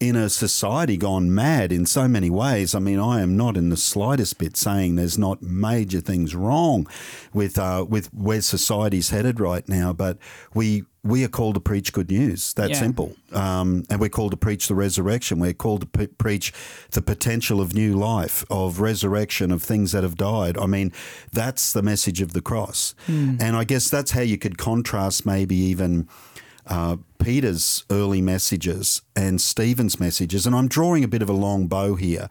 in 0.00 0.14
a 0.14 0.28
society 0.28 0.96
gone 0.96 1.34
mad 1.34 1.72
in 1.72 1.84
so 1.84 2.06
many 2.06 2.30
ways. 2.30 2.74
I 2.74 2.78
mean, 2.78 3.00
I 3.00 3.20
am 3.20 3.36
not 3.36 3.56
in 3.56 3.68
the 3.68 3.76
slightest 3.76 4.38
bit 4.38 4.56
saying 4.56 4.94
there's 4.94 5.18
not 5.18 5.42
major 5.42 6.00
things 6.00 6.36
wrong 6.36 6.86
with 7.32 7.58
uh, 7.58 7.84
with 7.88 8.12
where 8.14 8.40
society's 8.40 9.10
headed 9.10 9.40
right 9.40 9.68
now, 9.68 9.92
but 9.92 10.18
we 10.54 10.84
we 11.02 11.24
are 11.24 11.28
called 11.28 11.54
to 11.54 11.60
preach 11.60 11.92
good 11.92 12.10
news. 12.10 12.52
That 12.54 12.70
yeah. 12.70 12.76
simple. 12.76 13.16
Um, 13.32 13.84
and 13.90 13.98
we're 14.00 14.08
called 14.08 14.32
to 14.32 14.36
preach 14.36 14.68
the 14.68 14.74
resurrection. 14.74 15.40
We're 15.40 15.52
called 15.52 15.80
to 15.80 15.86
p- 15.86 16.06
preach 16.06 16.52
the 16.90 17.02
potential 17.02 17.60
of 17.60 17.74
new 17.74 17.94
life, 17.94 18.44
of 18.50 18.80
resurrection, 18.80 19.50
of 19.50 19.62
things 19.62 19.92
that 19.92 20.02
have 20.02 20.16
died. 20.16 20.58
I 20.58 20.66
mean, 20.66 20.92
that's 21.32 21.72
the 21.72 21.82
message 21.82 22.20
of 22.20 22.34
the 22.34 22.42
cross. 22.42 22.94
Mm. 23.06 23.40
And 23.40 23.56
I 23.56 23.64
guess 23.64 23.88
that's 23.88 24.12
how 24.12 24.20
you 24.20 24.38
could 24.38 24.58
contrast 24.58 25.24
maybe 25.26 25.56
even 25.56 26.08
uh, 26.68 26.96
Peter's 27.18 27.84
early 27.90 28.20
messages 28.20 29.02
and 29.16 29.40
Stephen's 29.40 29.98
messages. 29.98 30.46
And 30.46 30.54
I'm 30.54 30.68
drawing 30.68 31.02
a 31.02 31.08
bit 31.08 31.22
of 31.22 31.28
a 31.28 31.34
long 31.34 31.66
bow 31.66 31.94
here. 31.94 32.28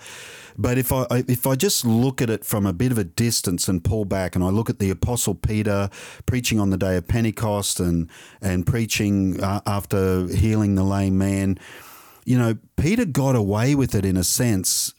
But 0.57 0.77
if 0.77 0.91
I 0.91 1.05
if 1.11 1.45
I 1.45 1.55
just 1.55 1.85
look 1.85 2.21
at 2.21 2.29
it 2.31 2.43
from 2.43 2.65
a 2.65 2.73
bit 2.73 2.91
of 2.91 2.97
a 2.97 3.03
distance 3.03 3.67
and 3.67 3.83
pull 3.83 4.05
back, 4.05 4.35
and 4.35 4.43
I 4.43 4.49
look 4.49 4.69
at 4.69 4.79
the 4.79 4.89
Apostle 4.89 5.35
Peter 5.35 5.89
preaching 6.25 6.59
on 6.59 6.71
the 6.71 6.77
day 6.77 6.97
of 6.97 7.07
Pentecost 7.07 7.79
and 7.79 8.09
and 8.41 8.65
preaching 8.65 9.41
uh, 9.43 9.61
after 9.67 10.27
healing 10.27 10.73
the 10.73 10.83
lame 10.83 11.17
man, 11.17 11.59
you 12.25 12.39
know, 12.39 12.57
Peter 12.75 13.05
got 13.05 13.35
away 13.35 13.75
with 13.75 13.93
it 13.93 14.03
in 14.03 14.17
a 14.17 14.23
sense 14.23 14.93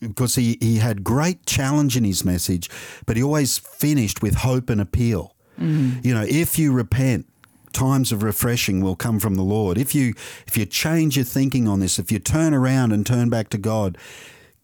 because 0.00 0.34
he, 0.34 0.58
he 0.60 0.76
had 0.76 1.02
great 1.02 1.44
challenge 1.46 1.96
in 1.96 2.04
his 2.04 2.24
message, 2.24 2.70
but 3.06 3.16
he 3.16 3.22
always 3.22 3.58
finished 3.58 4.22
with 4.22 4.36
hope 4.36 4.70
and 4.70 4.80
appeal. 4.80 5.34
You 6.04 6.14
know, 6.14 6.24
if 6.28 6.56
you 6.56 6.72
repent, 6.72 7.26
times 7.72 8.12
of 8.12 8.22
refreshing 8.22 8.80
will 8.80 8.96
come 8.96 9.18
from 9.18 9.34
the 9.34 9.42
Lord. 9.42 9.78
If 9.78 9.94
you 9.94 10.14
if 10.46 10.56
you 10.56 10.66
change 10.66 11.16
your 11.16 11.24
thinking 11.24 11.68
on 11.68 11.80
this, 11.80 11.98
if 11.98 12.10
you 12.12 12.18
turn 12.18 12.54
around 12.54 12.92
and 12.92 13.06
turn 13.06 13.28
back 13.28 13.48
to 13.50 13.58
God, 13.58 13.98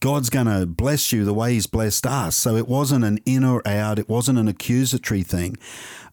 God's 0.04 0.28
going 0.28 0.49
to 0.49 0.66
bless 0.66 1.12
you 1.12 1.25
the 1.25 1.32
way 1.32 1.54
He's 1.54 1.66
blessed 1.66 2.06
us. 2.06 2.37
So 2.37 2.56
it 2.56 2.68
wasn't 2.68 3.06
an 3.06 3.20
in 3.25 3.42
or 3.42 3.66
out, 3.66 3.99
it 3.99 4.06
wasn't 4.06 4.38
an 4.38 4.49
accusatory 4.49 5.23
thing. 5.23 5.56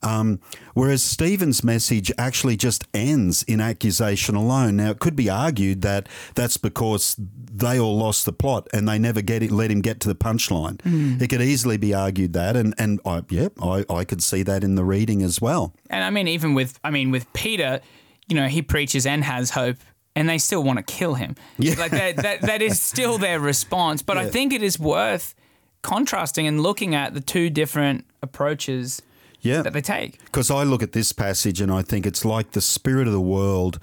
Um, 0.01 0.39
whereas 0.73 1.03
Stephen's 1.03 1.61
message 1.61 2.09
actually 2.17 2.55
just 2.55 2.87
ends 2.93 3.43
in 3.43 3.59
accusation 3.59 4.35
alone. 4.35 4.77
Now, 4.77 4.91
it 4.91 4.99
could 4.99 5.17
be 5.17 5.29
argued 5.29 5.81
that 5.81 6.07
that's 6.35 6.55
because 6.55 7.17
they 7.17 7.77
all 7.77 7.97
lost 7.97 8.23
the 8.23 8.31
plot 8.31 8.69
and 8.73 8.87
they 8.87 8.97
never 8.97 9.21
get 9.21 9.43
it, 9.43 9.51
let 9.51 9.69
him 9.69 9.81
get 9.81 9.99
to 9.99 10.07
the 10.07 10.15
punchline. 10.15 10.77
Mm. 10.77 11.21
It 11.21 11.27
could 11.27 11.41
easily 11.41 11.75
be 11.75 11.93
argued 11.93 12.31
that, 12.31 12.55
and 12.55 12.73
and 12.77 13.01
I, 13.05 13.23
yeah, 13.29 13.49
I, 13.61 13.83
I 13.89 14.05
could 14.05 14.23
see 14.23 14.41
that 14.43 14.63
in 14.63 14.75
the 14.75 14.85
reading 14.85 15.21
as 15.21 15.41
well. 15.41 15.75
And 15.89 16.01
I 16.01 16.11
mean, 16.11 16.29
even 16.29 16.53
with, 16.53 16.79
I 16.81 16.91
mean, 16.91 17.11
with 17.11 17.31
Peter, 17.33 17.81
you 18.29 18.37
know, 18.37 18.47
he 18.47 18.61
preaches 18.61 19.05
and 19.05 19.21
has 19.25 19.49
hope, 19.49 19.75
and 20.15 20.27
they 20.27 20.37
still 20.37 20.63
want 20.63 20.77
to 20.77 20.83
kill 20.83 21.15
him. 21.15 21.35
Yeah. 21.57 21.75
Like 21.77 21.91
that, 21.91 22.17
that, 22.17 22.41
that 22.41 22.61
is 22.61 22.81
still 22.81 23.17
their 23.17 23.39
response. 23.39 24.01
But 24.01 24.17
I 24.17 24.29
think 24.29 24.53
it 24.53 24.61
is 24.63 24.79
worth 24.79 25.35
contrasting 25.81 26.47
and 26.47 26.61
looking 26.61 26.93
at 26.95 27.13
the 27.13 27.21
two 27.21 27.49
different 27.49 28.05
approaches 28.21 29.01
Yeah, 29.41 29.61
that 29.61 29.73
they 29.73 29.81
take. 29.81 30.23
Because 30.25 30.51
I 30.51 30.63
look 30.63 30.83
at 30.83 30.91
this 30.91 31.11
passage 31.11 31.61
and 31.61 31.71
I 31.71 31.81
think 31.81 32.05
it's 32.05 32.23
like 32.25 32.51
the 32.51 32.61
spirit 32.61 33.07
of 33.07 33.13
the 33.13 33.21
world, 33.21 33.79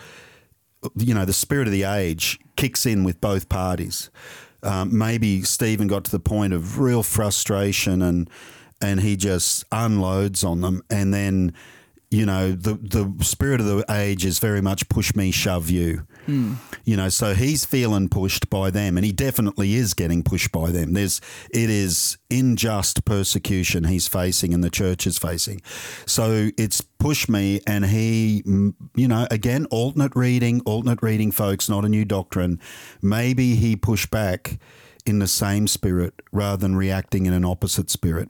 you 0.96 1.14
know, 1.14 1.24
the 1.24 1.32
spirit 1.32 1.66
of 1.66 1.72
the 1.72 1.84
age 1.84 2.38
kicks 2.56 2.86
in 2.86 3.04
with 3.04 3.20
both 3.20 3.48
parties. 3.48 4.10
Um, 4.62 4.96
maybe 4.96 5.42
Stephen 5.42 5.86
got 5.86 6.04
to 6.04 6.10
the 6.10 6.20
point 6.20 6.52
of 6.52 6.78
real 6.78 7.02
frustration 7.02 8.02
and 8.02 8.28
and 8.80 9.00
he 9.00 9.16
just 9.16 9.64
unloads 9.72 10.44
on 10.44 10.60
them, 10.60 10.82
and 10.88 11.12
then 11.12 11.52
you 12.10 12.24
know 12.24 12.52
the 12.52 12.74
the 12.74 13.24
spirit 13.24 13.60
of 13.60 13.66
the 13.66 13.84
age 13.90 14.24
is 14.24 14.38
very 14.38 14.60
much 14.60 14.88
push 14.88 15.14
me, 15.16 15.30
shove 15.32 15.68
you. 15.68 16.06
You 16.84 16.96
know, 16.96 17.08
so 17.08 17.34
he's 17.34 17.64
feeling 17.64 18.08
pushed 18.08 18.50
by 18.50 18.70
them, 18.70 18.96
and 18.96 19.04
he 19.04 19.12
definitely 19.12 19.74
is 19.74 19.94
getting 19.94 20.22
pushed 20.22 20.52
by 20.52 20.70
them. 20.70 20.92
There's 20.92 21.20
it 21.50 21.70
is 21.70 22.18
unjust 22.30 23.04
persecution 23.04 23.84
he's 23.84 24.08
facing, 24.08 24.52
and 24.52 24.62
the 24.62 24.70
church 24.70 25.06
is 25.06 25.18
facing. 25.18 25.62
So 26.06 26.50
it's 26.58 26.80
push 26.80 27.28
me, 27.28 27.60
and 27.66 27.86
he, 27.86 28.42
mm, 28.46 28.74
you 28.94 29.08
know, 29.08 29.26
again 29.30 29.66
alternate 29.70 30.14
reading, 30.14 30.60
alternate 30.66 31.02
reading, 31.02 31.30
folks, 31.30 31.68
not 31.68 31.84
a 31.84 31.88
new 31.88 32.04
doctrine. 32.04 32.60
Maybe 33.00 33.54
he 33.54 33.76
pushed 33.76 34.10
back 34.10 34.58
in 35.08 35.20
the 35.20 35.26
same 35.26 35.66
spirit 35.66 36.20
rather 36.32 36.58
than 36.58 36.76
reacting 36.76 37.24
in 37.24 37.32
an 37.32 37.44
opposite 37.44 37.88
spirit. 37.88 38.28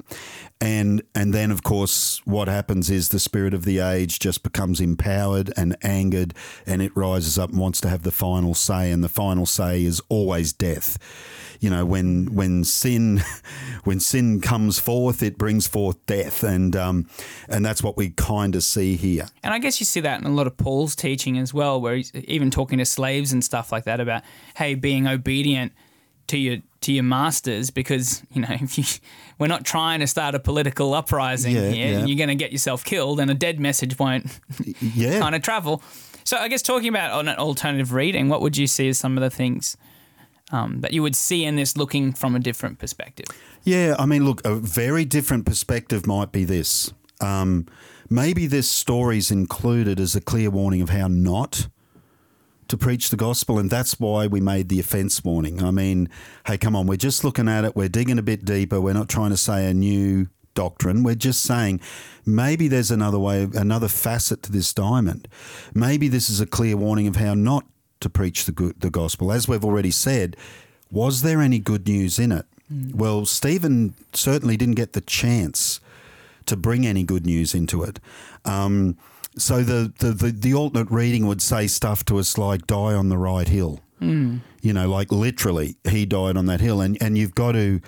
And 0.60 1.02
and 1.14 1.34
then 1.34 1.50
of 1.50 1.62
course 1.64 2.22
what 2.24 2.46
happens 2.46 2.88
is 2.88 3.08
the 3.08 3.18
spirit 3.18 3.52
of 3.52 3.64
the 3.64 3.80
age 3.80 4.20
just 4.20 4.44
becomes 4.44 4.80
empowered 4.80 5.52
and 5.56 5.76
angered 5.82 6.34
and 6.66 6.80
it 6.80 6.96
rises 6.96 7.36
up 7.38 7.50
and 7.50 7.58
wants 7.58 7.80
to 7.80 7.88
have 7.88 8.02
the 8.02 8.12
final 8.12 8.54
say 8.54 8.92
and 8.92 9.02
the 9.02 9.08
final 9.08 9.44
say 9.44 9.84
is 9.84 10.00
always 10.08 10.52
death. 10.52 10.98
You 11.60 11.70
know, 11.70 11.84
when 11.84 12.34
when 12.34 12.62
sin 12.62 13.22
when 13.84 13.98
sin 13.98 14.40
comes 14.40 14.78
forth, 14.78 15.20
it 15.20 15.36
brings 15.36 15.66
forth 15.66 16.04
death 16.06 16.44
and 16.44 16.76
um 16.76 17.08
and 17.48 17.66
that's 17.66 17.82
what 17.82 17.96
we 17.96 18.10
kind 18.10 18.54
of 18.54 18.62
see 18.62 18.94
here. 18.94 19.26
And 19.42 19.52
I 19.52 19.58
guess 19.58 19.80
you 19.80 19.86
see 19.86 20.00
that 20.00 20.20
in 20.20 20.26
a 20.26 20.32
lot 20.32 20.46
of 20.46 20.56
Paul's 20.56 20.94
teaching 20.94 21.38
as 21.38 21.52
well, 21.52 21.80
where 21.80 21.96
he's 21.96 22.14
even 22.14 22.52
talking 22.52 22.78
to 22.78 22.84
slaves 22.84 23.32
and 23.32 23.44
stuff 23.44 23.72
like 23.72 23.84
that 23.84 23.98
about, 23.98 24.22
hey, 24.54 24.76
being 24.76 25.08
obedient 25.08 25.72
to 26.28 26.38
your 26.38 26.58
to 26.80 26.92
your 26.92 27.02
masters 27.04 27.70
because 27.70 28.22
you 28.32 28.40
know 28.42 28.48
if 28.60 28.78
you 28.78 28.84
we're 29.38 29.46
not 29.48 29.64
trying 29.64 30.00
to 30.00 30.06
start 30.06 30.34
a 30.34 30.38
political 30.38 30.94
uprising 30.94 31.54
Yeah, 31.54 31.70
here 31.70 31.90
yeah. 31.92 31.98
and 31.98 32.08
you're 32.08 32.18
going 32.18 32.28
to 32.28 32.34
get 32.44 32.52
yourself 32.52 32.84
killed 32.84 33.20
and 33.20 33.30
a 33.30 33.34
dead 33.34 33.58
message 33.60 33.98
won't 33.98 34.40
Yeah. 34.80 35.18
kind 35.24 35.34
of 35.34 35.42
travel 35.42 35.82
so 36.24 36.36
i 36.36 36.48
guess 36.48 36.62
talking 36.62 36.88
about 36.88 37.10
on 37.12 37.28
an 37.28 37.36
alternative 37.36 37.92
reading 37.92 38.28
what 38.28 38.40
would 38.42 38.56
you 38.56 38.66
see 38.66 38.88
as 38.88 38.98
some 38.98 39.16
of 39.16 39.22
the 39.22 39.30
things 39.30 39.76
um, 40.50 40.80
that 40.80 40.92
you 40.94 41.02
would 41.02 41.14
see 41.16 41.44
in 41.44 41.56
this 41.56 41.76
looking 41.76 42.12
from 42.14 42.34
a 42.34 42.38
different 42.38 42.78
perspective 42.78 43.26
Yeah, 43.64 43.94
I 43.98 44.06
mean, 44.06 44.24
look, 44.24 44.40
a 44.46 44.54
very 44.54 45.04
different 45.04 45.44
perspective 45.44 46.06
might 46.06 46.32
be 46.32 46.44
this. 46.44 46.90
Um, 47.20 47.66
maybe 48.08 48.46
this 48.46 48.66
story's 48.70 49.30
included 49.30 50.00
as 50.00 50.16
a 50.16 50.22
clear 50.22 50.48
warning 50.50 50.80
of 50.80 50.88
how 50.88 51.06
not 51.08 51.68
to 52.68 52.76
preach 52.76 53.10
the 53.10 53.16
gospel, 53.16 53.58
and 53.58 53.70
that's 53.70 53.98
why 53.98 54.26
we 54.26 54.40
made 54.40 54.68
the 54.68 54.78
offence 54.78 55.24
warning. 55.24 55.62
I 55.62 55.70
mean, 55.70 56.08
hey, 56.46 56.58
come 56.58 56.76
on, 56.76 56.86
we're 56.86 56.96
just 56.96 57.24
looking 57.24 57.48
at 57.48 57.64
it, 57.64 57.74
we're 57.74 57.88
digging 57.88 58.18
a 58.18 58.22
bit 58.22 58.44
deeper, 58.44 58.80
we're 58.80 58.94
not 58.94 59.08
trying 59.08 59.30
to 59.30 59.36
say 59.36 59.66
a 59.66 59.74
new 59.74 60.28
doctrine, 60.54 61.02
we're 61.02 61.14
just 61.14 61.42
saying 61.42 61.80
maybe 62.26 62.68
there's 62.68 62.90
another 62.90 63.18
way, 63.18 63.48
another 63.54 63.88
facet 63.88 64.42
to 64.44 64.52
this 64.52 64.74
diamond. 64.74 65.28
Maybe 65.74 66.08
this 66.08 66.28
is 66.28 66.40
a 66.40 66.46
clear 66.46 66.76
warning 66.76 67.06
of 67.06 67.16
how 67.16 67.34
not 67.34 67.64
to 68.00 68.10
preach 68.10 68.44
the, 68.44 68.52
good, 68.52 68.80
the 68.80 68.90
gospel. 68.90 69.32
As 69.32 69.48
we've 69.48 69.64
already 69.64 69.90
said, 69.90 70.36
was 70.90 71.22
there 71.22 71.40
any 71.40 71.58
good 71.58 71.86
news 71.86 72.18
in 72.18 72.32
it? 72.32 72.46
Well, 72.94 73.24
Stephen 73.24 73.94
certainly 74.12 74.58
didn't 74.58 74.74
get 74.74 74.92
the 74.92 75.00
chance 75.00 75.80
to 76.44 76.56
bring 76.56 76.86
any 76.86 77.02
good 77.02 77.24
news 77.24 77.54
into 77.54 77.82
it. 77.82 77.98
Um, 78.44 78.98
so 79.38 79.62
the, 79.62 79.92
the, 79.98 80.12
the, 80.12 80.30
the 80.30 80.54
alternate 80.54 80.90
reading 80.90 81.26
would 81.26 81.42
say 81.42 81.66
stuff 81.66 82.04
to 82.06 82.18
us 82.18 82.38
like 82.38 82.66
die 82.66 82.94
on 82.94 83.08
the 83.08 83.18
right 83.18 83.48
hill. 83.48 83.80
Mm. 84.00 84.40
You 84.60 84.72
know, 84.72 84.88
like 84.88 85.10
literally 85.10 85.76
he 85.88 86.06
died 86.06 86.36
on 86.36 86.46
that 86.46 86.60
hill. 86.60 86.80
And, 86.80 87.00
and 87.00 87.18
you've 87.18 87.34
got 87.34 87.52
to 87.52 87.80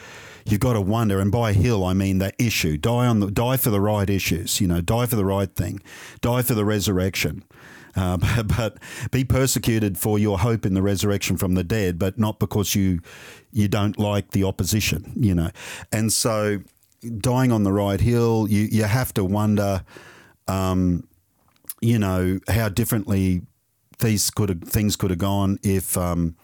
you've 0.46 0.60
got 0.60 0.72
to 0.74 0.80
wonder, 0.80 1.20
and 1.20 1.30
by 1.30 1.52
hill 1.52 1.84
I 1.84 1.92
mean 1.92 2.18
that 2.18 2.34
issue. 2.38 2.76
Die 2.76 3.06
on 3.06 3.20
the 3.20 3.30
die 3.30 3.56
for 3.56 3.70
the 3.70 3.80
right 3.80 4.08
issues, 4.08 4.60
you 4.60 4.66
know, 4.66 4.80
die 4.80 5.06
for 5.06 5.16
the 5.16 5.24
right 5.24 5.54
thing, 5.54 5.80
die 6.20 6.42
for 6.42 6.54
the 6.54 6.64
resurrection. 6.64 7.44
Uh, 7.96 8.16
but, 8.36 8.48
but 8.48 8.78
be 9.10 9.24
persecuted 9.24 9.98
for 9.98 10.18
your 10.18 10.38
hope 10.38 10.64
in 10.64 10.74
the 10.74 10.82
resurrection 10.82 11.36
from 11.36 11.54
the 11.54 11.64
dead, 11.64 11.98
but 11.98 12.18
not 12.18 12.38
because 12.38 12.74
you 12.74 13.00
you 13.52 13.68
don't 13.68 13.98
like 13.98 14.30
the 14.30 14.44
opposition, 14.44 15.12
you 15.16 15.34
know. 15.34 15.50
And 15.92 16.12
so, 16.12 16.60
dying 17.18 17.52
on 17.52 17.64
the 17.64 17.72
right 17.72 18.00
hill, 18.00 18.46
you 18.48 18.68
you 18.70 18.84
have 18.84 19.12
to 19.14 19.24
wonder, 19.24 19.82
um, 20.46 21.06
you 21.80 21.98
know, 21.98 22.38
how 22.48 22.68
differently 22.68 23.42
these 24.00 24.30
could 24.30 24.48
have, 24.48 24.62
things 24.62 24.96
could 24.96 25.10
have 25.10 25.18
gone 25.18 25.58
if 25.62 25.96
um, 25.96 26.36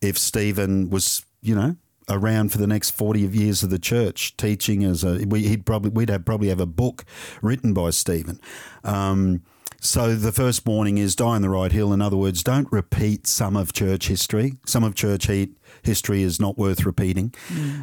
if 0.00 0.18
Stephen 0.18 0.90
was, 0.90 1.24
you 1.42 1.54
know, 1.54 1.76
around 2.08 2.52
for 2.52 2.58
the 2.58 2.66
next 2.66 2.90
forty 2.90 3.20
years 3.20 3.62
of 3.62 3.70
the 3.70 3.78
church, 3.78 4.36
teaching 4.36 4.84
as 4.84 5.04
a 5.04 5.24
we, 5.26 5.48
he'd 5.48 5.64
probably 5.66 5.90
we'd 5.90 6.10
have 6.10 6.24
probably 6.24 6.48
have 6.48 6.60
a 6.60 6.66
book 6.66 7.04
written 7.42 7.72
by 7.74 7.90
Stephen. 7.90 8.40
Um, 8.84 9.42
so 9.82 10.14
the 10.14 10.32
first 10.32 10.66
warning 10.66 10.98
is 10.98 11.16
die 11.16 11.36
on 11.36 11.42
the 11.42 11.48
right 11.48 11.72
hill. 11.72 11.92
In 11.92 12.02
other 12.02 12.16
words, 12.16 12.42
don't 12.42 12.70
repeat 12.70 13.26
some 13.26 13.56
of 13.56 13.72
church 13.72 14.08
history. 14.08 14.58
Some 14.66 14.84
of 14.84 14.94
church 14.94 15.26
he- 15.26 15.54
history 15.82 16.22
is 16.22 16.38
not 16.38 16.58
worth 16.58 16.84
repeating. 16.84 17.32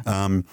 Um, 0.06 0.44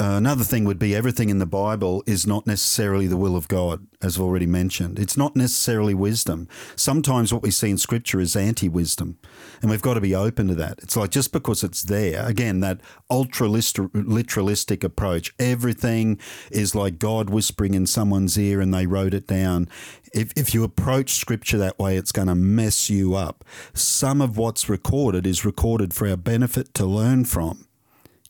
uh, 0.00 0.16
another 0.16 0.42
thing 0.42 0.64
would 0.64 0.78
be 0.78 0.96
everything 0.96 1.28
in 1.28 1.38
the 1.38 1.46
Bible 1.46 2.02
is 2.06 2.26
not 2.26 2.46
necessarily 2.46 3.06
the 3.06 3.16
will 3.16 3.36
of 3.36 3.46
God, 3.46 3.86
as 4.00 4.16
I've 4.16 4.22
already 4.22 4.46
mentioned. 4.46 4.98
It's 4.98 5.18
not 5.18 5.36
necessarily 5.36 5.92
wisdom. 5.92 6.48
Sometimes 6.76 7.32
what 7.32 7.42
we 7.42 7.50
see 7.50 7.70
in 7.70 7.76
Scripture 7.76 8.18
is 8.18 8.34
anti 8.34 8.70
wisdom, 8.70 9.18
and 9.60 9.70
we've 9.70 9.82
got 9.82 9.94
to 9.94 10.00
be 10.00 10.14
open 10.14 10.48
to 10.48 10.54
that. 10.54 10.78
It's 10.78 10.96
like 10.96 11.10
just 11.10 11.30
because 11.30 11.62
it's 11.62 11.82
there, 11.82 12.26
again, 12.26 12.60
that 12.60 12.80
ultra 13.10 13.48
literalistic 13.48 14.82
approach, 14.82 15.34
everything 15.38 16.18
is 16.50 16.74
like 16.74 16.98
God 16.98 17.28
whispering 17.28 17.74
in 17.74 17.86
someone's 17.86 18.38
ear 18.38 18.62
and 18.62 18.72
they 18.72 18.86
wrote 18.86 19.12
it 19.12 19.26
down. 19.26 19.68
If, 20.14 20.32
if 20.36 20.54
you 20.54 20.64
approach 20.64 21.14
Scripture 21.14 21.58
that 21.58 21.78
way, 21.78 21.96
it's 21.96 22.12
going 22.12 22.28
to 22.28 22.34
mess 22.34 22.88
you 22.88 23.14
up. 23.14 23.44
Some 23.74 24.22
of 24.22 24.38
what's 24.38 24.70
recorded 24.70 25.26
is 25.26 25.44
recorded 25.44 25.92
for 25.92 26.08
our 26.08 26.16
benefit 26.16 26.72
to 26.74 26.86
learn 26.86 27.24
from 27.26 27.66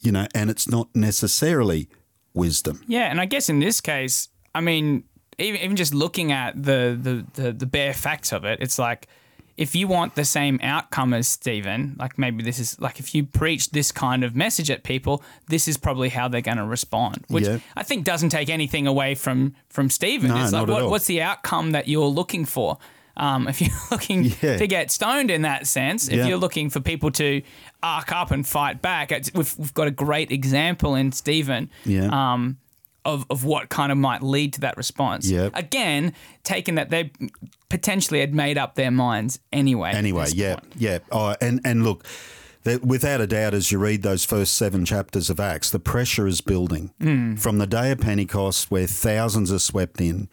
you 0.02 0.12
know, 0.12 0.26
and 0.34 0.50
it's 0.50 0.68
not 0.68 0.88
necessarily 0.94 1.88
wisdom. 2.34 2.82
Yeah, 2.86 3.10
and 3.10 3.20
I 3.20 3.24
guess 3.24 3.48
in 3.48 3.60
this 3.60 3.80
case, 3.80 4.28
I 4.54 4.60
mean, 4.60 5.04
even, 5.38 5.60
even 5.60 5.76
just 5.76 5.94
looking 5.94 6.32
at 6.32 6.62
the, 6.62 6.98
the, 7.00 7.42
the, 7.42 7.52
the 7.52 7.66
bare 7.66 7.94
facts 7.94 8.32
of 8.32 8.44
it, 8.44 8.58
it's 8.60 8.78
like 8.78 9.08
if 9.56 9.74
you 9.74 9.86
want 9.86 10.14
the 10.14 10.24
same 10.24 10.58
outcome 10.62 11.12
as 11.14 11.28
Stephen, 11.28 11.94
like 11.98 12.18
maybe 12.18 12.42
this 12.42 12.58
is 12.58 12.80
like 12.80 12.98
if 12.98 13.14
you 13.14 13.24
preach 13.24 13.70
this 13.70 13.92
kind 13.92 14.24
of 14.24 14.34
message 14.34 14.70
at 14.70 14.82
people, 14.82 15.22
this 15.48 15.68
is 15.68 15.76
probably 15.76 16.08
how 16.08 16.26
they're 16.26 16.40
going 16.40 16.56
to 16.56 16.64
respond, 16.64 17.24
which 17.28 17.46
Yeah. 17.46 17.58
I 17.76 17.82
think 17.82 18.04
doesn't 18.04 18.30
take 18.30 18.48
anything 18.48 18.86
away 18.86 19.14
from 19.14 19.54
from 19.68 19.90
Stephen. 19.90 20.30
No, 20.30 20.42
it's 20.42 20.52
like 20.52 20.66
not 20.66 20.76
at 20.76 20.82
all. 20.84 20.90
what's 20.90 21.06
the 21.06 21.20
outcome 21.22 21.72
that 21.72 21.86
you're 21.86 22.06
looking 22.06 22.44
for? 22.44 22.78
Um, 23.16 23.46
if 23.48 23.60
you're 23.60 23.70
looking 23.90 24.24
Yeah. 24.40 24.56
to 24.56 24.66
get 24.66 24.90
stoned 24.90 25.30
in 25.30 25.42
that 25.42 25.66
sense, 25.66 26.08
if 26.08 26.14
Yeah. 26.14 26.26
you're 26.28 26.38
looking 26.38 26.70
for 26.70 26.80
people 26.80 27.10
to 27.12 27.42
arc 27.82 28.10
up 28.12 28.30
and 28.30 28.46
fight 28.46 28.80
back, 28.80 29.12
it's, 29.12 29.32
we've, 29.34 29.54
we've 29.58 29.74
got 29.74 29.86
a 29.88 29.90
great 29.90 30.30
example 30.32 30.94
in 30.94 31.12
Stephen 31.12 31.68
Yeah. 31.84 32.08
um, 32.32 32.56
of, 33.04 33.26
of 33.30 33.44
what 33.44 33.68
kind 33.68 33.90
of 33.92 33.98
might 33.98 34.22
lead 34.22 34.52
to 34.54 34.60
that 34.60 34.76
response. 34.76 35.28
Yep. 35.28 35.52
Again, 35.56 36.14
taking 36.44 36.76
that 36.76 36.88
they 36.90 37.10
potentially 37.68 38.20
had 38.20 38.34
made 38.34 38.56
up 38.58 38.74
their 38.76 38.90
minds 38.90 39.40
anyway. 39.52 39.90
Anyway, 39.92 40.26
yeah, 40.34 40.54
point. 40.56 40.72
yeah. 40.76 40.98
Oh, 41.10 41.34
and 41.40 41.60
and 41.64 41.84
look, 41.84 42.06
that 42.62 42.84
without 42.84 43.20
a 43.20 43.26
doubt, 43.26 43.54
as 43.54 43.72
you 43.72 43.78
read 43.78 44.02
those 44.02 44.24
first 44.24 44.54
seven 44.54 44.84
chapters 44.84 45.28
of 45.30 45.40
Acts, 45.40 45.68
the 45.70 45.80
pressure 45.80 46.26
is 46.28 46.40
building 46.40 46.90
from 47.38 47.58
the 47.58 47.66
day 47.66 47.90
of 47.90 48.00
Pentecost, 48.00 48.70
where 48.70 48.86
thousands 48.86 49.50
are 49.50 49.58
swept 49.58 50.00
in, 50.00 50.28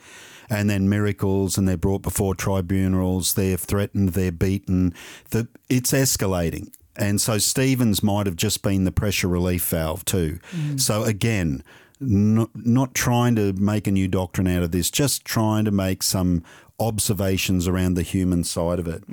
and 0.50 0.70
then 0.70 0.90
miracles, 0.90 1.58
and 1.58 1.68
they're 1.68 1.78
brought 1.78 2.02
before 2.02 2.36
tribunals, 2.36 3.36
they're 3.36 3.58
threatened, 3.58 4.10
they're 4.10 4.32
beaten. 4.32 4.94
The, 5.30 5.48
it's 5.70 5.92
escalating. 5.92 6.74
And 6.96 7.22
so 7.22 7.38
Stephen's 7.38 8.04
might 8.04 8.26
have 8.26 8.36
just 8.36 8.62
been 8.62 8.84
the 8.84 8.92
pressure 8.92 9.28
relief 9.30 9.64
valve 9.70 10.04
too. 10.04 10.40
So 10.78 11.04
again, 11.04 11.64
not, 12.02 12.50
not 12.56 12.94
trying 12.94 13.36
to 13.36 13.54
make 13.54 13.88
a 13.88 13.92
new 13.92 14.08
doctrine 14.08 14.48
out 14.48 14.64
of 14.64 14.72
this, 14.72 14.90
just 14.90 15.24
trying 15.24 15.66
to 15.66 15.72
make 15.72 16.04
some 16.04 16.44
observations 16.80 17.68
around 17.68 17.94
the 17.94 18.04
human 18.04 18.44
side 18.44 18.80
of 18.80 18.88
it. 18.88 19.04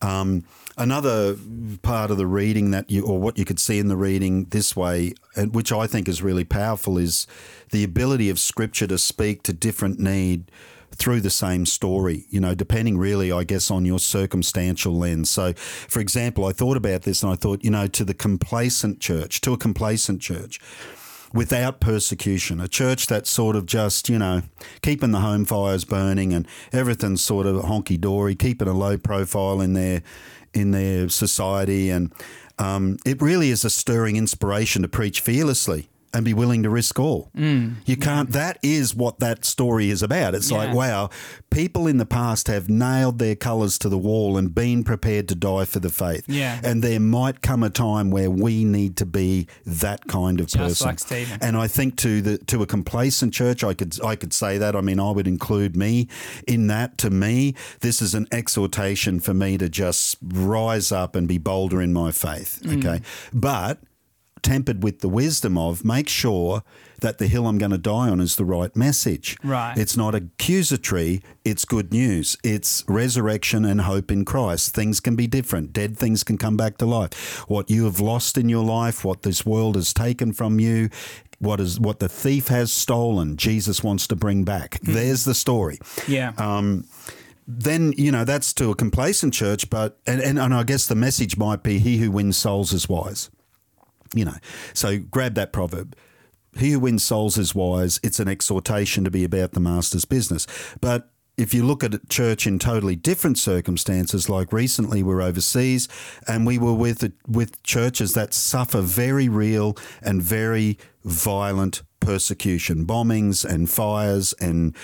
Um, 0.00 0.44
another 0.78 1.36
part 1.82 2.10
of 2.10 2.16
the 2.16 2.26
reading 2.26 2.70
that 2.70 2.90
you, 2.90 3.04
or 3.04 3.20
what 3.20 3.38
you 3.38 3.44
could 3.44 3.60
see 3.60 3.78
in 3.78 3.88
the 3.88 3.96
reading 3.96 4.44
this 4.46 4.74
way, 4.74 5.14
and 5.36 5.54
which 5.54 5.72
I 5.72 5.86
think 5.86 6.08
is 6.08 6.22
really 6.22 6.44
powerful, 6.44 6.98
is 6.98 7.26
the 7.70 7.84
ability 7.84 8.30
of 8.30 8.38
Scripture 8.38 8.86
to 8.86 8.98
speak 8.98 9.42
to 9.44 9.52
different 9.52 9.98
need 9.98 10.50
through 10.92 11.20
the 11.20 11.30
same 11.30 11.66
story, 11.66 12.24
you 12.30 12.40
know, 12.40 12.54
depending 12.54 12.98
really, 12.98 13.30
I 13.30 13.44
guess, 13.44 13.70
on 13.70 13.84
your 13.84 13.98
circumstantial 13.98 14.96
lens. 14.96 15.30
So, 15.30 15.52
for 15.52 16.00
example, 16.00 16.44
I 16.44 16.52
thought 16.52 16.76
about 16.76 17.02
this 17.02 17.22
and 17.22 17.30
I 17.30 17.36
thought, 17.36 17.62
you 17.62 17.70
know, 17.70 17.86
to 17.86 18.04
the 18.04 18.14
complacent 18.14 19.00
church, 19.00 19.40
to 19.42 19.52
a 19.52 19.58
complacent 19.58 20.20
church, 20.20 20.60
without 21.32 21.78
persecution, 21.80 22.58
a 22.60 22.68
church 22.68 23.06
that's 23.06 23.28
sort 23.28 23.54
of 23.54 23.66
just, 23.66 24.08
you 24.08 24.18
know, 24.18 24.42
keeping 24.80 25.10
the 25.10 25.20
home 25.20 25.44
fires 25.44 25.84
burning 25.84 26.32
and 26.32 26.48
everything's 26.72 27.22
sort 27.22 27.46
of 27.46 27.64
honky 27.64 28.00
dory, 28.00 28.34
keeping 28.34 28.66
a 28.66 28.72
low 28.72 28.96
profile 28.96 29.60
in 29.60 29.74
their 29.74 30.02
in 30.54 30.70
their 30.70 31.08
society, 31.08 31.90
and 31.90 32.12
um, 32.58 32.96
it 33.06 33.20
really 33.22 33.50
is 33.50 33.64
a 33.64 33.70
stirring 33.70 34.16
inspiration 34.16 34.82
to 34.82 34.88
preach 34.88 35.20
fearlessly 35.20 35.88
and 36.14 36.24
be 36.24 36.34
willing 36.34 36.62
to 36.62 36.70
risk 36.70 36.98
all. 36.98 37.30
you 37.34 37.96
can't. 37.96 38.32
That 38.32 38.58
is 38.62 38.94
what 38.94 39.18
that 39.20 39.44
story 39.44 39.90
is 39.90 40.02
about. 40.02 40.34
It's 40.34 40.50
like, 40.50 40.74
wow, 40.74 41.10
people 41.50 41.86
in 41.86 41.98
the 41.98 42.06
past 42.06 42.46
have 42.48 42.68
nailed 42.68 43.18
their 43.18 43.34
colours 43.36 43.78
to 43.78 43.88
the 43.88 43.98
wall 43.98 44.36
and 44.36 44.54
been 44.54 44.84
prepared 44.84 45.28
to 45.28 45.34
die 45.34 45.64
for 45.64 45.80
the 45.80 45.90
faith. 45.90 46.24
Yeah. 46.28 46.60
and 46.64 46.82
there 46.82 47.00
might 47.00 47.42
come 47.42 47.62
a 47.62 47.70
time 47.70 48.10
where 48.10 48.30
we 48.30 48.64
need 48.64 48.96
to 48.98 49.06
be 49.06 49.46
that 49.66 50.06
kind 50.06 50.40
of 50.40 50.46
Just 50.46 50.56
person. 50.56 50.86
like 50.86 50.98
Stephen. 50.98 51.38
And 51.42 51.56
I 51.56 51.66
think 51.68 51.96
to 51.98 52.20
the 52.22 52.38
to 52.38 52.62
a 52.62 52.66
complacent 52.66 53.32
church, 53.34 53.62
I 53.64 53.74
could 53.74 54.02
I 54.04 54.16
could 54.16 54.32
say 54.32 54.58
that. 54.58 54.74
I 54.76 54.80
mean, 54.80 55.00
I 55.00 55.10
would 55.10 55.26
include 55.28 55.76
me 55.76 56.08
in 56.46 56.66
that. 56.68 56.96
To 56.98 57.10
me, 57.10 57.54
this 57.80 58.00
is 58.02 58.14
an 58.14 58.26
exhortation 58.32 59.20
for 59.20 59.34
me 59.34 59.58
to 59.58 59.68
just 59.68 60.16
rise 60.22 60.90
up 60.90 61.14
and 61.14 61.28
be 61.28 61.38
bolder 61.38 61.80
in 61.82 61.92
my 61.92 62.10
faith. 62.12 62.60
Mm. 62.64 62.78
Okay, 62.78 63.04
but 63.32 63.78
tempered 64.42 64.82
with 64.82 65.00
the 65.00 65.08
wisdom 65.08 65.56
of 65.56 65.84
make 65.84 66.08
sure 66.08 66.62
that 67.00 67.18
the 67.18 67.26
hill 67.26 67.46
I'm 67.46 67.58
going 67.58 67.70
to 67.70 67.78
die 67.78 68.08
on 68.08 68.20
is 68.20 68.36
the 68.36 68.44
right 68.44 68.74
message. 68.74 69.36
Right. 69.44 69.76
It's 69.76 69.96
not 69.96 70.14
accusatory, 70.14 71.22
it's 71.44 71.64
good 71.64 71.92
news. 71.92 72.36
It's 72.42 72.84
resurrection 72.88 73.64
and 73.64 73.82
hope 73.82 74.10
in 74.10 74.24
Christ. 74.24 74.74
Things 74.74 75.00
can 75.00 75.14
be 75.14 75.26
different. 75.26 75.72
Dead 75.72 75.96
things 75.96 76.24
can 76.24 76.38
come 76.38 76.56
back 76.56 76.78
to 76.78 76.86
life. 76.86 77.44
What 77.48 77.70
you 77.70 77.84
have 77.84 78.00
lost 78.00 78.36
in 78.36 78.48
your 78.48 78.64
life, 78.64 79.04
what 79.04 79.22
this 79.22 79.46
world 79.46 79.76
has 79.76 79.92
taken 79.92 80.32
from 80.32 80.58
you, 80.58 80.90
what 81.38 81.60
is 81.60 81.78
what 81.78 82.00
the 82.00 82.08
thief 82.08 82.48
has 82.48 82.72
stolen, 82.72 83.36
Jesus 83.36 83.84
wants 83.84 84.08
to 84.08 84.16
bring 84.16 84.44
back. 84.44 84.80
There's 84.82 85.24
the 85.24 85.34
story 85.34 85.78
Yeah. 86.08 86.32
Um, 86.36 86.84
then 87.48 87.94
you 87.96 88.12
know 88.12 88.24
that's 88.24 88.52
to 88.52 88.70
a 88.70 88.74
complacent 88.74 89.32
church 89.32 89.70
but 89.70 89.98
and, 90.06 90.20
and, 90.20 90.38
and 90.38 90.52
i 90.52 90.62
guess 90.62 90.86
the 90.86 90.94
message 90.94 91.38
might 91.38 91.62
be 91.62 91.78
he 91.78 91.96
who 91.96 92.10
wins 92.10 92.36
souls 92.36 92.74
is 92.74 92.90
wise 92.90 93.30
you 94.14 94.24
know. 94.24 94.36
So 94.74 94.98
grab 94.98 95.34
that 95.34 95.52
proverb. 95.52 95.96
He 96.56 96.72
who 96.72 96.80
wins 96.80 97.04
souls 97.04 97.38
is 97.38 97.54
wise. 97.54 98.00
It's 98.02 98.20
an 98.20 98.28
exhortation 98.28 99.04
to 99.04 99.10
be 99.10 99.24
about 99.24 99.52
the 99.52 99.60
master's 99.60 100.04
business. 100.04 100.46
But 100.80 101.10
if 101.38 101.54
you 101.54 101.64
look 101.64 101.84
at 101.84 102.08
church 102.08 102.46
in 102.46 102.58
totally 102.58 102.96
different 102.96 103.38
circumstances, 103.38 104.28
like 104.28 104.52
recently 104.52 105.04
we're 105.04 105.22
overseas 105.22 105.88
and 106.26 106.44
we 106.44 106.58
were 106.58 106.74
with 106.74 107.12
with 107.28 107.62
churches 107.62 108.14
that 108.14 108.34
suffer 108.34 108.80
very 108.80 109.28
real 109.28 109.76
and 110.02 110.20
very 110.20 110.78
violent 111.04 111.82
persecution, 112.00 112.86
bombings 112.86 113.44
and 113.44 113.70
fires 113.70 114.34
and 114.40 114.74